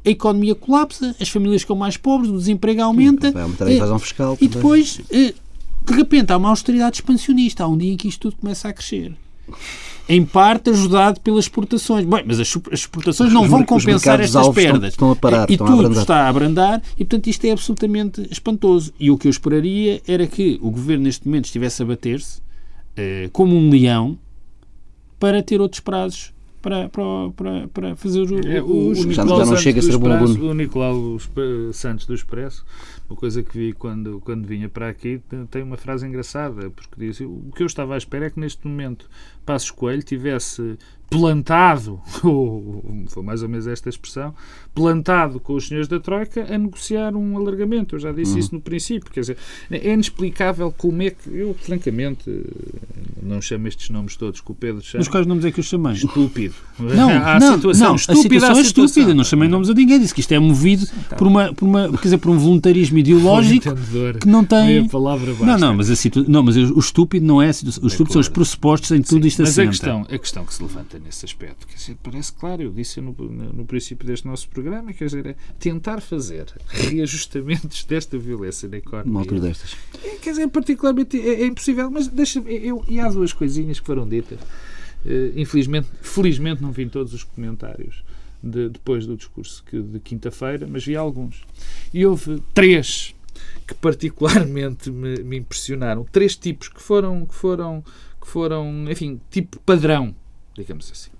[0.06, 3.32] a economia colapsa, as famílias ficam mais pobres, o desemprego aumenta.
[3.32, 4.38] Vai aumentar a evasão fiscal.
[4.40, 7.64] E depois, de repente, há uma austeridade expansionista.
[7.64, 9.16] Há um dia em que isto tudo começa a crescer
[10.08, 12.04] em parte ajudado pelas exportações.
[12.04, 14.92] Bem, mas as exportações não vão compensar estas perdas.
[14.92, 18.92] Estão, a parar, e tudo a está a abrandar e, portanto, isto é absolutamente espantoso.
[18.98, 23.30] E o que eu esperaria era que o governo, neste momento, estivesse a bater-se uh,
[23.32, 24.18] como um leão
[25.18, 26.33] para ter outros prazos
[26.64, 29.98] para, para, para, para fazer o, é, o, o, já, já não chega a ser
[29.98, 30.50] bom aluno.
[30.50, 31.18] O Nicolau
[31.74, 32.64] Santos do Expresso,
[33.08, 37.20] uma coisa que vi quando, quando vinha para aqui, tem uma frase engraçada, porque diz
[37.20, 39.10] o que eu estava à espera é que neste momento
[39.44, 44.34] Passos Coelho tivesse plantado, ou foi mais ou menos esta expressão,
[44.74, 47.94] plantado com os senhores da Troika a negociar um alargamento.
[47.94, 48.38] Eu já disse uhum.
[48.38, 49.10] isso no princípio.
[49.10, 49.36] Quer dizer,
[49.70, 51.30] é inexplicável como é que.
[51.30, 52.24] Eu, francamente,
[53.22, 55.00] não chamo estes nomes todos que o Pedro chama.
[55.00, 55.92] Mas quais nomes é que eu chamei?
[55.92, 56.54] Estúpido.
[56.78, 58.18] Não, há não, situação não, estúpida.
[58.18, 59.14] A situação é estúpida.
[59.14, 60.00] Não chamei nomes a ninguém.
[60.00, 61.16] Disse que isto é movido tá.
[61.16, 63.74] por, uma, por, uma, quer dizer, por um voluntarismo ideológico
[64.20, 64.80] que não tem.
[64.80, 65.46] A palavra baixa.
[65.46, 66.24] Não, não, mas, a situ...
[66.28, 67.50] não, mas o estúpido não é.
[67.50, 70.54] Os estúpidos são os pressupostos em tudo Sim, isto Mas a questão, a questão que
[70.54, 74.26] se levanta nesse aspecto, quer dizer, parece claro, eu disse no, no, no princípio deste
[74.26, 79.10] nosso programa, quer dizer, é tentar fazer reajustamentos desta violência na economia.
[79.10, 79.76] Uma altura destas.
[80.02, 83.86] É, quer dizer, particularmente é, é impossível, mas deixa eu, e há duas coisinhas que
[83.86, 84.40] foram ditas.
[85.04, 88.02] Uh, infelizmente, felizmente não vi todos os comentários
[88.42, 91.42] de, depois do discurso que, de quinta-feira, mas vi alguns.
[91.92, 93.14] E houve três
[93.66, 96.04] que particularmente me, me, impressionaram.
[96.12, 97.82] Três tipos que foram, que foram,
[98.20, 100.14] que foram, enfim, tipo padrão,
[100.56, 101.10] digamos assim.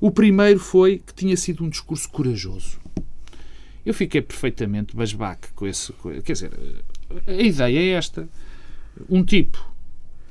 [0.00, 2.78] O primeiro foi que tinha sido um discurso corajoso.
[3.84, 5.92] Eu fiquei perfeitamente basbaque com esse.
[6.24, 6.50] Quer dizer,
[7.26, 8.28] a ideia é esta.
[9.08, 9.64] Um tipo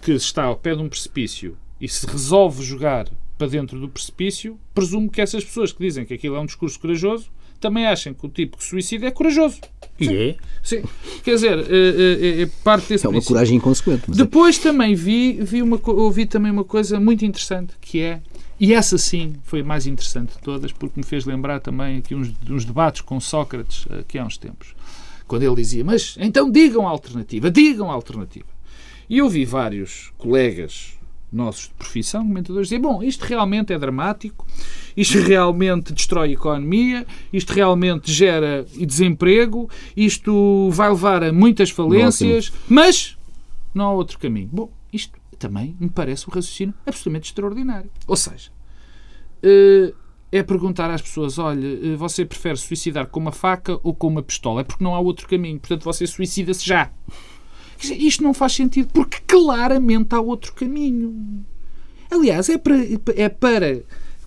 [0.01, 4.59] que está ao pé de um precipício e se resolve jogar para dentro do precipício,
[4.73, 8.25] presumo que essas pessoas que dizem que aquilo é um discurso corajoso também acham que
[8.25, 9.59] o tipo que suicida é corajoso.
[9.99, 10.35] E é?
[10.63, 10.83] Sim.
[11.23, 13.35] Quer dizer, é, é, é parte desse É uma princípio.
[13.35, 14.09] coragem inconsequente.
[14.11, 14.61] É- Depois é...
[14.63, 18.21] também vi, vi uma, ouvi também uma coisa muito interessante, que é
[18.61, 22.13] e essa sim foi a mais interessante de todas, porque me fez lembrar também aqui
[22.13, 24.75] uns, uns debates com Sócrates aqui há uns tempos.
[25.27, 28.45] Quando ele dizia, mas então digam a alternativa, digam a alternativa.
[29.09, 30.93] E eu vi vários colegas
[31.31, 34.45] nossos de profissão, comentadores, dizer: bom, isto realmente é dramático,
[34.95, 42.53] isto realmente destrói a economia, isto realmente gera desemprego, isto vai levar a muitas falências,
[42.69, 43.17] mas
[43.73, 44.49] não há outro caminho.
[44.51, 44.69] Bom,
[45.41, 47.89] também me parece um raciocínio absolutamente extraordinário.
[48.05, 48.51] Ou seja,
[49.41, 49.93] eh,
[50.31, 54.21] é perguntar às pessoas: olha, eh, você prefere suicidar com uma faca ou com uma
[54.21, 54.61] pistola?
[54.61, 55.59] É porque não há outro caminho.
[55.59, 56.91] Portanto, você suicida-se já.
[57.83, 61.43] Isto não faz sentido, porque claramente há outro caminho.
[62.11, 62.75] Aliás, é para,
[63.15, 63.83] é para,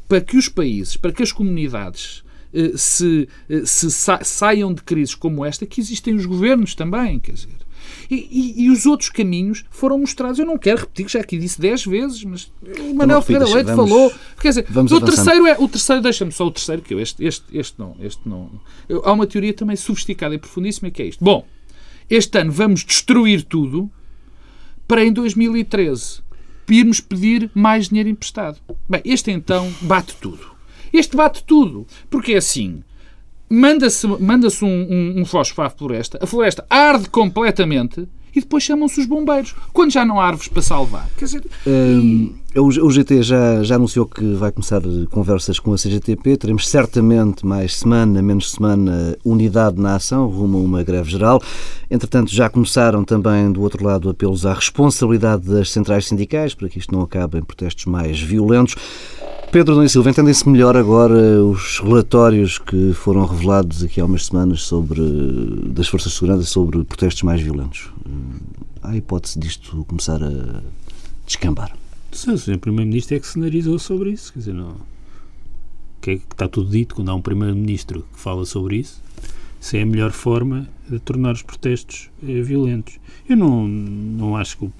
[0.08, 3.28] para que os países, para que as comunidades eh, se,
[3.64, 7.63] se saiam de crises como esta, que existem os governos também, quer dizer.
[8.10, 10.38] E, e, e, os outros caminhos foram mostrados.
[10.38, 13.90] Eu não quero repetir, já aqui disse dez vezes, mas o Manuel Ferreira Leite vamos,
[13.90, 14.12] falou.
[14.40, 15.56] Quer dizer, o terceiro é.
[15.58, 17.96] O terceiro, deixa-me só o terceiro, que eu, este, este, este não.
[18.00, 18.50] Este não
[18.88, 21.24] eu, há uma teoria também sofisticada e profundíssima que é isto.
[21.24, 21.46] Bom,
[22.08, 23.90] este ano vamos destruir tudo
[24.86, 26.22] para em 2013
[26.68, 28.58] irmos pedir mais dinheiro emprestado.
[28.88, 30.52] Bem, este então bate tudo.
[30.92, 31.86] Este bate tudo.
[32.08, 32.82] Porque é assim
[33.48, 39.00] manda-se manda um, um, um fósforo à floresta, a floresta arde completamente e depois chamam-se
[39.00, 41.08] os bombeiros, quando já não há árvores para salvar.
[41.16, 42.58] Quer dizer, um, e...
[42.58, 44.80] O GT já, já anunciou que vai começar
[45.10, 46.36] conversas com a CGTP.
[46.36, 51.42] Teremos certamente mais semana, menos semana, unidade na ação, rumo a uma greve geral.
[51.90, 56.78] Entretanto, já começaram também, do outro lado, apelos à responsabilidade das centrais sindicais para que
[56.78, 58.76] isto não acabe em protestos mais violentos.
[59.54, 64.62] Pedro Dom Silva, entendem-se melhor agora os relatórios que foram revelados aqui há umas semanas
[64.62, 65.00] sobre,
[65.68, 67.88] das Forças de Segurança sobre protestos mais violentos?
[68.82, 70.60] Há a hipótese disto começar a
[71.24, 71.70] descambar?
[72.10, 72.58] Sim, o Sr.
[72.58, 74.32] Primeiro-Ministro é que sinalizou sobre isso.
[74.32, 74.74] Quer dizer, não,
[76.00, 79.00] que, é que está tudo dito quando há um Primeiro-Ministro que fala sobre isso.
[79.60, 82.98] Isso é a melhor forma de tornar os protestos eh, violentos.
[83.28, 84.72] Eu não, não acho que, o,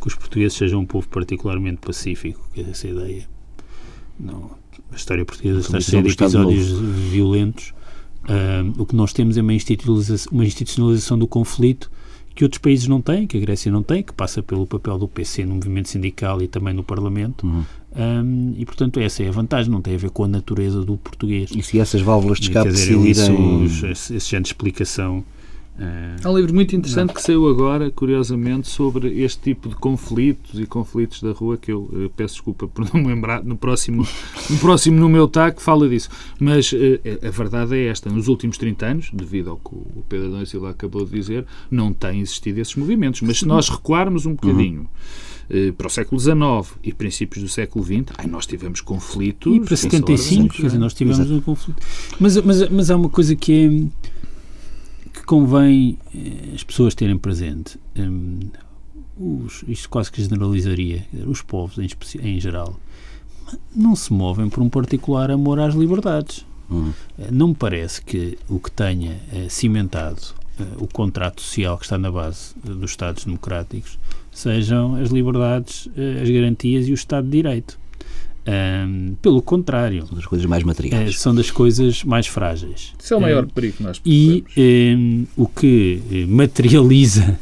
[0.00, 3.39] que, os portugueses sejam um povo particularmente pacífico, que é essa ideia.
[4.20, 4.50] Não,
[4.92, 6.68] a história portuguesa está cheia de episódios
[7.10, 7.72] violentos.
[8.24, 11.90] Uh, o que nós temos é uma institucionalização, uma institucionalização do conflito
[12.34, 15.08] que outros países não têm, que a Grécia não tem, que passa pelo papel do
[15.08, 17.46] PC no movimento sindical e também no Parlamento.
[17.46, 17.64] Uhum.
[17.96, 20.96] Um, e, portanto, essa é a vantagem, não tem a ver com a natureza do
[20.96, 21.50] português.
[21.54, 23.64] E se essas válvulas de escape decidirem...
[23.64, 25.24] Isso, esse, esse género de explicação.
[26.22, 27.14] Há um livro muito interessante não.
[27.14, 31.88] que saiu agora, curiosamente, sobre este tipo de conflitos e conflitos da rua, que eu,
[31.92, 34.06] eu eh, peço desculpa por não me lembrar, no próximo,
[34.50, 36.10] no próximo no meu TAC fala disso.
[36.38, 36.76] Mas uh,
[37.26, 40.70] a verdade é esta, nos últimos 30 anos, devido ao que o Pedro Adão Silva
[40.70, 43.22] acabou de dizer, não têm existido esses movimentos.
[43.22, 44.80] Mas se nós recuarmos um bocadinho...
[44.80, 45.72] Uhum.
[45.76, 49.52] para o século XIX e princípios do século XX, ai, nós tivemos conflitos.
[49.52, 51.34] E para 75, quer dizer, nós tivemos Exato.
[51.34, 51.82] um conflito.
[52.20, 53.99] Mas, mas, mas há uma coisa que é que
[55.30, 57.78] convém eh, as pessoas terem presente.
[57.96, 58.40] Um,
[59.16, 61.06] os, isto quase que generalizaria.
[61.24, 61.88] Os povos, em,
[62.20, 62.80] em, geral,
[63.72, 66.44] não se movem por um particular amor às liberdades.
[66.68, 66.92] Uhum.
[67.30, 70.20] Não me parece que o que tenha uh, cimentado
[70.78, 73.98] o contrato social que está na base dos Estados democráticos
[74.30, 75.88] sejam as liberdades,
[76.20, 77.79] as garantias e o Estado de Direito.
[78.46, 80.06] Um, pelo contrário.
[80.06, 81.14] São das coisas mais materiais.
[81.14, 82.92] Uh, são das coisas mais frágeis.
[82.98, 87.38] Isso é o maior perigo que nós E um, o que materializa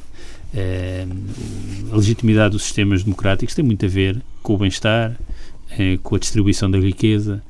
[1.92, 5.16] a legitimidade dos sistemas democráticos tem muito a ver com o bem-estar,
[6.02, 7.42] com a distribuição da riqueza,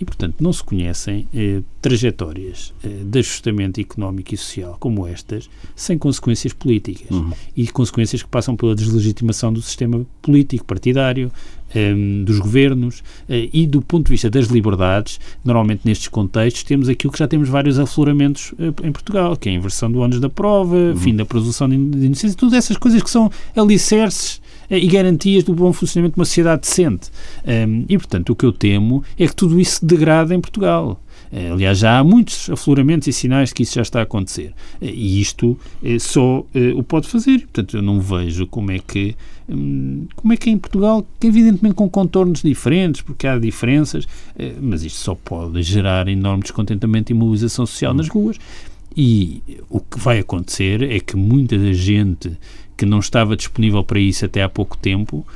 [0.00, 5.50] e, portanto, não se conhecem eh, trajetórias eh, de ajustamento económico e social como estas
[5.74, 7.32] sem consequências políticas uhum.
[7.56, 11.32] e consequências que passam pela deslegitimação do sistema político, partidário,
[11.74, 11.92] eh,
[12.24, 17.18] dos governos e do ponto de vista das liberdades, normalmente nestes contextos temos aquilo que
[17.18, 20.96] já temos vários afloramentos em Portugal, que é a inversão do ônus da prova, uhum.
[20.96, 24.40] fim da presunção de inocência, todas essas coisas que são alicerces
[24.70, 27.10] e garantias do bom funcionamento de uma sociedade decente.
[27.46, 31.00] Um, e, portanto, o que eu temo é que tudo isso se degrade em Portugal.
[31.32, 34.52] Eh, aliás, já há muitos afloramentos e sinais de que isso já está a acontecer.
[34.80, 36.44] Eh, e isto eh, só
[36.74, 37.40] o pode fazer.
[37.40, 39.14] Portanto, eu não vejo como é que
[39.48, 44.06] hum, como é que é em Portugal, que evidentemente com contornos diferentes, porque há diferenças,
[44.60, 48.38] mas isto só pode gerar enorme descontentamento e mobilização social nas ruas.
[48.96, 52.36] E o que vai acontecer é que muita da gente
[52.78, 55.26] que não estava disponível para isso até há pouco tempo,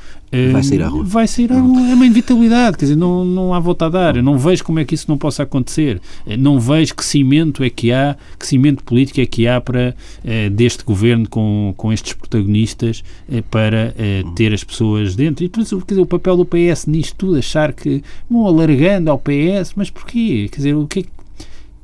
[0.51, 1.03] vai sair à rua.
[1.03, 1.79] Vai sair à rua.
[1.81, 4.15] É uma inevitabilidade, quer dizer, não, não há volta a dar.
[4.15, 6.01] Eu não vejo como é que isso não possa acontecer.
[6.39, 10.49] Não vejo que cimento é que há, que cimento político é que há para, eh,
[10.49, 15.45] deste governo com, com estes protagonistas, eh, para eh, ter as pessoas dentro.
[15.45, 19.11] E, por isso, quer dizer, o papel do PS nisto tudo, achar que vão alargando
[19.11, 20.49] ao PS, mas porquê?
[20.51, 21.09] Quer dizer, o que é que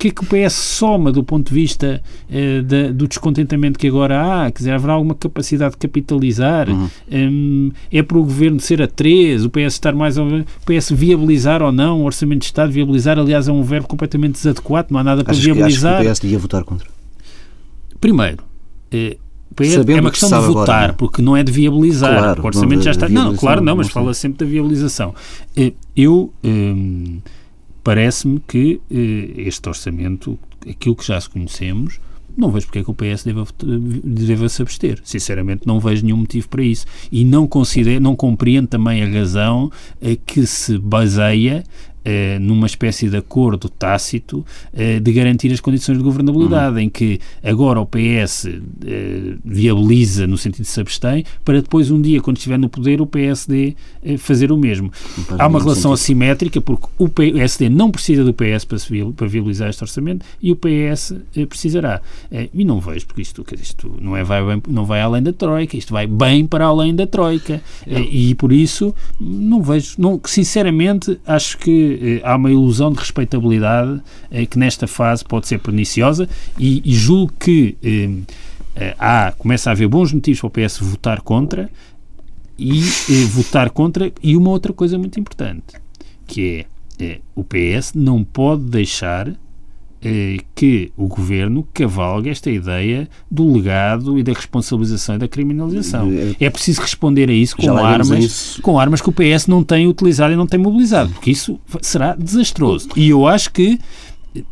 [0.00, 3.86] que é que o PS soma do ponto de vista eh, da, do descontentamento que
[3.86, 4.50] agora há?
[4.50, 6.70] Quer dizer, haverá alguma capacidade de capitalizar?
[6.70, 6.88] Uhum.
[7.12, 10.16] Um, é para o governo ser a três, o PS estar mais.
[10.16, 10.24] O
[10.64, 12.72] PS viabilizar ou não o Orçamento de Estado?
[12.72, 15.98] Viabilizar, aliás, é um verbo completamente desadequado, não há nada para Acho viabilizar.
[15.98, 16.88] Que, que o PS devia votar contra?
[18.00, 18.42] Primeiro,
[18.90, 19.18] eh,
[19.58, 22.16] é uma questão de votar, agora, porque não é de viabilizar.
[22.16, 23.06] Claro, o orçamento já está.
[23.06, 25.14] Não, claro, não, mas fala sempre da viabilização.
[25.54, 26.32] Eh, eu.
[26.42, 27.18] Hum,
[27.90, 31.98] parece-me que eh, este orçamento, aquilo que já se conhecemos,
[32.38, 33.44] não vejo porque é que o PS deva,
[34.04, 35.00] deva se abster.
[35.02, 36.86] Sinceramente, não vejo nenhum motivo para isso.
[37.10, 41.64] E não, considero, não compreendo também a razão eh, que se baseia
[42.02, 46.80] eh, numa espécie de acordo tácito eh, de garantir as condições de governabilidade, uhum.
[46.80, 52.00] em que agora o PS eh, viabiliza no sentido de se abstém, para depois um
[52.00, 53.76] dia, quando estiver no poder, o PSD
[54.18, 54.90] fazer o mesmo.
[55.38, 55.92] Há uma relação sentido.
[55.92, 58.78] assimétrica, porque o PSD não precisa do PS para,
[59.14, 61.14] para viabilizar este orçamento e o PS
[61.48, 62.00] precisará.
[62.54, 65.76] e não vejo, porque isto, isto não, é, vai, bem, não vai além da Troika,
[65.76, 67.60] isto vai bem para além da Troika.
[67.86, 74.00] e por isso, não vejo, não, sinceramente, acho que eh, há uma ilusão de respeitabilidade
[74.30, 76.28] eh, que nesta fase pode ser perniciosa
[76.58, 81.20] e, e julgo que eh, há, começa a haver bons motivos para o PS votar
[81.20, 81.70] contra
[82.58, 82.82] e
[83.30, 85.80] votar contra e uma outra coisa muito importante
[86.26, 86.66] que
[87.00, 89.34] é, é o PS não pode deixar
[90.02, 96.10] eh, que o governo cavalgue esta ideia do legado e da responsabilização e da criminalização.
[96.10, 98.62] É, é preciso responder a isso com armas, isso.
[98.62, 102.14] com armas que o PS não tem utilizado e não tem mobilizado, porque isso será
[102.14, 102.88] desastroso.
[102.96, 103.78] E eu acho que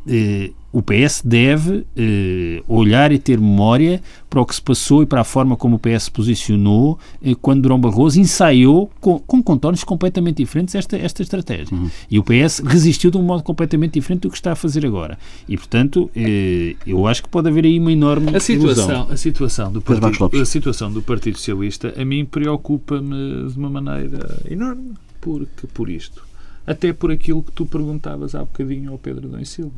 [0.07, 5.07] eh, o PS deve eh, olhar e ter memória para o que se passou e
[5.07, 9.43] para a forma como o PS se posicionou eh, quando Durão Barroso ensaiou com, com
[9.43, 11.75] contornos completamente diferentes esta, esta estratégia.
[11.75, 11.91] Uhum.
[12.11, 15.19] E o PS resistiu de um modo completamente diferente do que está a fazer agora.
[15.49, 19.73] E, portanto, eh, eu acho que pode haver aí uma enorme a situação, A situação,
[19.73, 25.67] do partido, a situação do Partido Socialista a mim preocupa-me de uma maneira enorme porque,
[25.67, 26.27] por isto.
[26.67, 29.73] Até por aquilo que tu perguntavas há bocadinho ao Pedro Dom Silva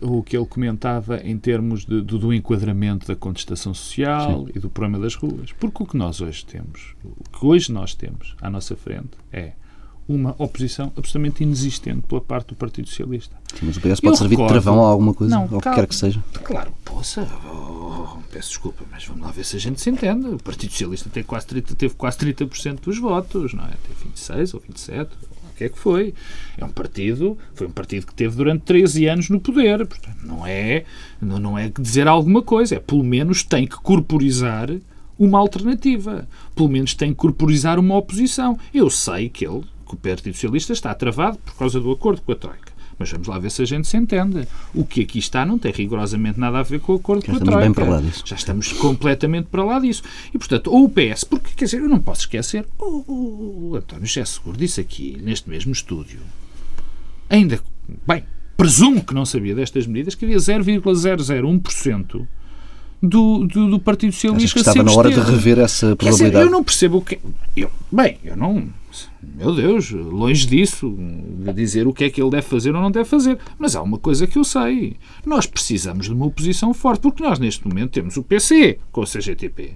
[0.00, 4.52] o que ele comentava em termos de, do, do, enquadramento da contestação social Sim.
[4.54, 5.52] e do problema das ruas.
[5.52, 9.52] Porque o que nós hoje temos, o que hoje nós temos à nossa frente é
[10.08, 13.36] uma oposição absolutamente inexistente pela parte do Partido Socialista.
[13.54, 15.60] Sim, mas o PS pode servir recordo, de travão a alguma coisa, não, ou o
[15.60, 16.22] que quer que seja.
[16.42, 20.26] Claro, poça, oh, peço desculpa, mas vamos lá ver se a gente se entende.
[20.26, 22.44] O Partido Socialista teve quase 30%, teve quase 30
[22.82, 23.70] dos votos, não é?
[23.86, 25.10] Teve 26 ou 27,
[25.60, 26.14] que é que foi.
[26.56, 29.86] É um partido, foi um partido que teve durante 13 anos no poder.
[29.86, 30.84] Portanto, não é,
[31.20, 34.70] não, é dizer alguma coisa, é pelo menos tem que corporizar
[35.18, 36.26] uma alternativa.
[36.54, 38.58] Pelo menos tem que corporizar uma oposição.
[38.72, 42.32] Eu sei que ele, que o Partido Socialista, está travado por causa do acordo com
[42.32, 42.69] a Troika.
[43.00, 44.46] Mas vamos lá ver se a gente se entende.
[44.74, 47.38] O que aqui está não tem rigorosamente nada a ver com o acordo Já com
[47.38, 47.60] a Troika.
[47.62, 48.22] Bem para lá disso.
[48.26, 50.02] Já estamos completamente para lá disso.
[50.34, 53.76] E, portanto, ou o PS, porque, quer dizer, eu não posso esquecer, o, o, o
[53.76, 56.20] António José Seguro disse aqui, neste mesmo estúdio,
[57.30, 57.58] ainda,
[58.06, 58.22] bem,
[58.54, 62.26] presumo que não sabia destas medidas, que havia 0,001%
[63.02, 64.52] do, do, do Partido Socialista.
[64.52, 66.32] que estava na hora de rever essa probabilidade?
[66.32, 67.18] Dizer, eu não percebo o que.
[67.56, 68.68] Eu, bem, eu não.
[69.22, 72.90] Meu Deus, longe disso, de dizer o que é que ele deve fazer ou não
[72.90, 73.38] deve fazer.
[73.58, 74.96] Mas há uma coisa que eu sei.
[75.26, 79.06] Nós precisamos de uma oposição forte, porque nós neste momento temos o PC com o
[79.06, 79.74] CGTP.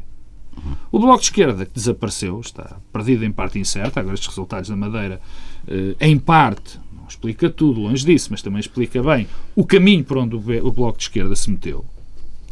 [0.90, 4.76] O Bloco de Esquerda, que desapareceu, está perdido em parte incerta, agora estes resultados da
[4.76, 5.20] Madeira,
[5.66, 10.16] eh, em parte, não explica tudo, longe disso, mas também explica bem o caminho por
[10.16, 11.84] onde o Bloco de Esquerda se meteu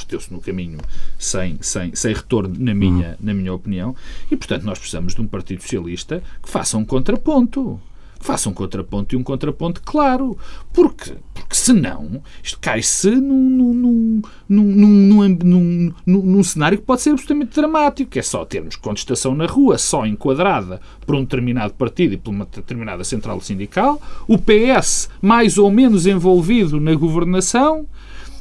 [0.03, 0.79] meteu-se no caminho
[1.19, 3.17] sem, sem, sem retorno, na minha, uhum.
[3.21, 3.95] na minha opinião.
[4.31, 7.81] E, portanto, nós precisamos de um Partido Socialista que faça um contraponto
[8.23, 10.39] que faça um contraponto e um contraponto claro.
[10.73, 17.55] Porque, porque senão isto cai-se num, num, num, num, num, cenário que pode ser absolutamente
[17.55, 22.17] dramático, que é só termos contestação na rua, só enquadrada por um determinado partido e
[22.17, 27.87] por uma determinada central sindical, o PS mais ou menos envolvido na governação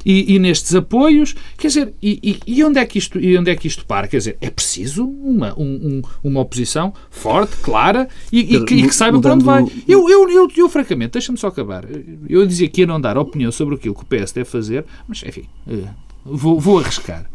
[0.05, 3.55] e, e, nestes apoios, quer dizer, e, e, onde é que isto, e onde é
[3.55, 4.07] que isto para?
[4.07, 9.19] Quer dizer, é preciso uma, um, uma oposição forte, clara e, que, e que, saiba
[9.19, 9.63] para onde vai.
[9.87, 11.85] Eu, eu, eu, eu francamente, deixa-me só acabar.
[12.27, 15.23] Eu dizia que ia não dar opinião sobre aquilo que o PS deve fazer, mas
[15.23, 15.87] enfim, eh,
[16.23, 17.29] vou, vou arriscar.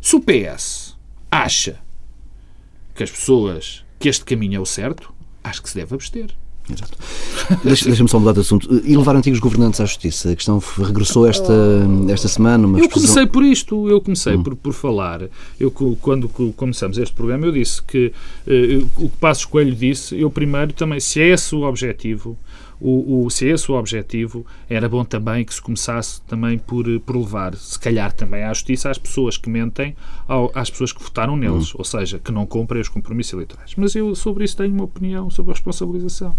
[0.00, 0.96] Se o PS
[1.30, 1.80] acha
[2.94, 6.30] que as pessoas, que este caminho é o certo, acho que se deve abster.
[6.70, 6.96] Exato.
[7.62, 8.82] Deixa-me só mudar de assunto.
[8.84, 10.30] E levar antigos governantes à justiça?
[10.30, 11.52] A questão regressou esta,
[12.08, 12.78] esta semana.
[12.78, 14.42] eu comecei por isto, eu comecei hum.
[14.42, 15.28] por, por falar.
[15.60, 18.12] Eu, quando começamos este programa, eu disse que
[18.46, 22.36] uh, o que Passos Coelho disse, eu primeiro também, se é esse o objetivo,
[22.80, 27.16] o, o, se esse o objetivo, era bom também que se começasse também por, por
[27.16, 29.96] levar, se calhar também à justiça, às pessoas que mentem,
[30.26, 31.78] ao, às pessoas que votaram neles, hum.
[31.78, 33.74] ou seja, que não cumprem os compromissos eleitorais.
[33.76, 36.36] Mas eu sobre isso tenho uma opinião sobre a responsabilização.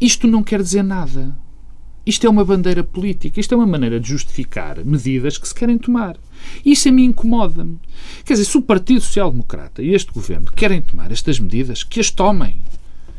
[0.00, 1.36] Isto não quer dizer nada.
[2.04, 5.78] Isto é uma bandeira política, isto é uma maneira de justificar medidas que se querem
[5.78, 6.16] tomar.
[6.64, 7.78] Isso a mim incomoda-me.
[8.24, 12.00] Quer dizer, se o Partido Social Democrata e este governo querem tomar estas medidas, que
[12.00, 12.60] as tomem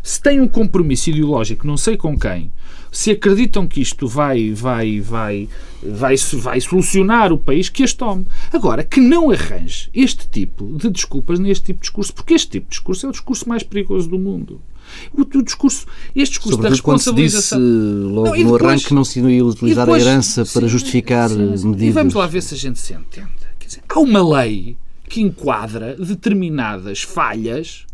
[0.03, 2.51] se têm um compromisso ideológico, não sei com quem,
[2.91, 5.47] se acreditam que isto vai, vai, vai,
[5.81, 8.27] vai, vai solucionar o país, que as tome.
[8.51, 12.65] Agora, que não arranje este tipo de desculpas neste tipo de discurso, porque este tipo
[12.65, 14.61] de discurso é o discurso mais perigoso do mundo.
[15.17, 17.57] O, o discurso, este discurso Sobretudo da responsabilização.
[17.57, 20.09] Quando se disse logo não, no depois, arranque que não se ia utilizar depois, a
[20.09, 21.87] herança para sim, justificar sim, sim, medidas.
[21.87, 23.29] E vamos lá ver se a gente se entende.
[23.65, 24.75] Dizer, há uma lei
[25.07, 27.85] que enquadra determinadas falhas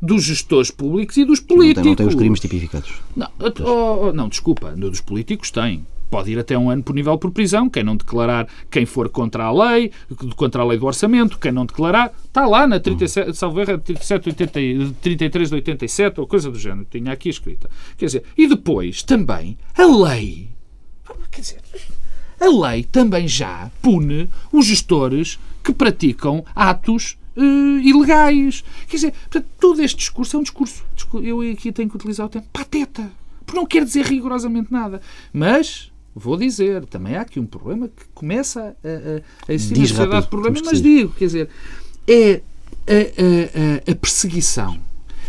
[0.00, 1.76] dos gestores públicos e dos políticos.
[1.76, 2.92] Não tem, não tem os crimes tipificados.
[3.14, 5.86] Não, oh, oh, não, desculpa, dos políticos tem.
[6.08, 9.44] Pode ir até um ano por nível por prisão, quem não declarar, quem for contra
[9.44, 9.90] a lei,
[10.36, 13.34] contra a lei do orçamento, quem não declarar, está lá na 37, hum.
[13.34, 17.68] salvo erro, 37, 80, 33 de 87 ou coisa do género, tinha aqui escrita.
[17.96, 20.48] Quer dizer, e depois também a lei,
[21.32, 21.60] quer dizer,
[22.40, 28.64] a lei também já pune os gestores que praticam atos uh, ilegais.
[28.88, 30.84] Quer dizer, portanto, todo este discurso é um discurso,
[31.22, 33.10] eu aqui tenho que utilizar o termo, pateta.
[33.44, 35.00] Porque não quer dizer rigorosamente nada.
[35.32, 39.86] Mas, vou dizer, também há aqui um problema que começa a, a, a existir na
[39.86, 41.48] sociedade problemas, mas digo, quer dizer,
[42.08, 42.42] é
[42.86, 44.85] a, a, a perseguição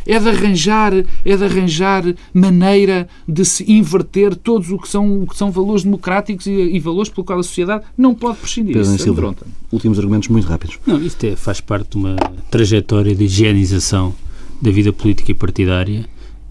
[0.08, 2.04] é de arranjar, é de arranjar
[2.34, 6.80] maneira de se inverter todos o que são, o que são valores democráticos e, e
[6.80, 8.74] valores pelo qual a sociedade não pode prescindir.
[8.74, 9.36] Pedro Isso, Silva,
[9.72, 10.80] últimos argumentos muito rápidos.
[10.88, 12.16] Não, isto é, faz parte de uma
[12.50, 14.16] trajetória de higienização
[14.62, 16.08] da vida política e partidária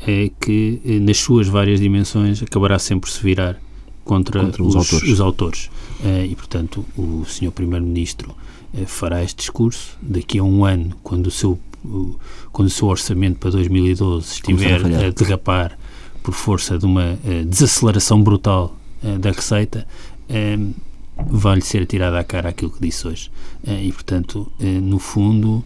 [0.06, 3.60] é que, eh, nas suas várias dimensões, acabará sempre se virar
[4.04, 5.12] contra, contra os, os, autores.
[5.12, 5.70] Os autores.
[6.04, 7.50] Eh, e, portanto, o Sr.
[7.50, 8.34] Primeiro-Ministro
[8.74, 11.58] eh, fará este discurso daqui a um ano, quando o seu
[12.52, 15.78] quando o seu orçamento para 2012 estiver a, a derrapar
[16.22, 19.86] por força de uma uh, desaceleração brutal uh, da receita,
[21.30, 23.30] vai-lhe ser tirada à cara aquilo que disse hoje.
[23.64, 25.64] e, portanto, no fundo,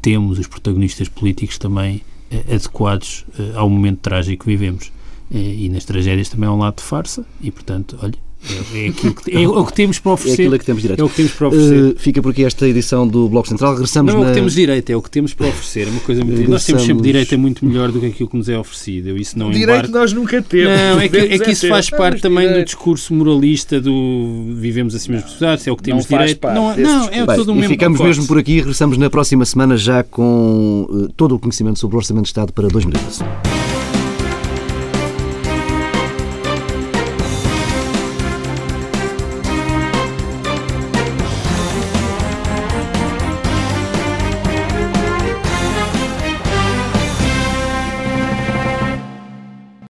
[0.00, 2.02] temos os protagonistas políticos também
[2.48, 4.92] adequados ao momento trágico que vivemos.
[5.28, 8.14] e nas tragédias também há um lado de farsa, e, portanto, olha,
[8.74, 10.42] é, é, que, é, o que temos para oferecer.
[10.42, 11.00] É aquilo que temos direito.
[11.00, 11.82] É o que temos para oferecer.
[11.82, 13.72] Uh, fica por aqui esta edição do Bloco Central.
[13.72, 15.88] Regressamos Não é o que temos direito, é o que temos para oferecer.
[15.88, 16.50] É uma coisa muito...
[16.50, 19.16] Nós temos sempre direito é muito melhor do que aquilo que nos é oferecido.
[19.16, 20.78] Isso não direito nós nunca temos.
[20.78, 22.60] Não, é que, é que isso faz parte também direito.
[22.60, 26.46] do discurso moralista do vivemos acima das possibilidades, é o que temos não direito.
[26.46, 28.16] Não, não é Bem, todo o mesmo ficamos pacote.
[28.16, 28.56] mesmo por aqui.
[28.56, 32.52] Regressamos na próxima semana já com uh, todo o conhecimento sobre o Orçamento de Estado
[32.52, 33.55] para 2012.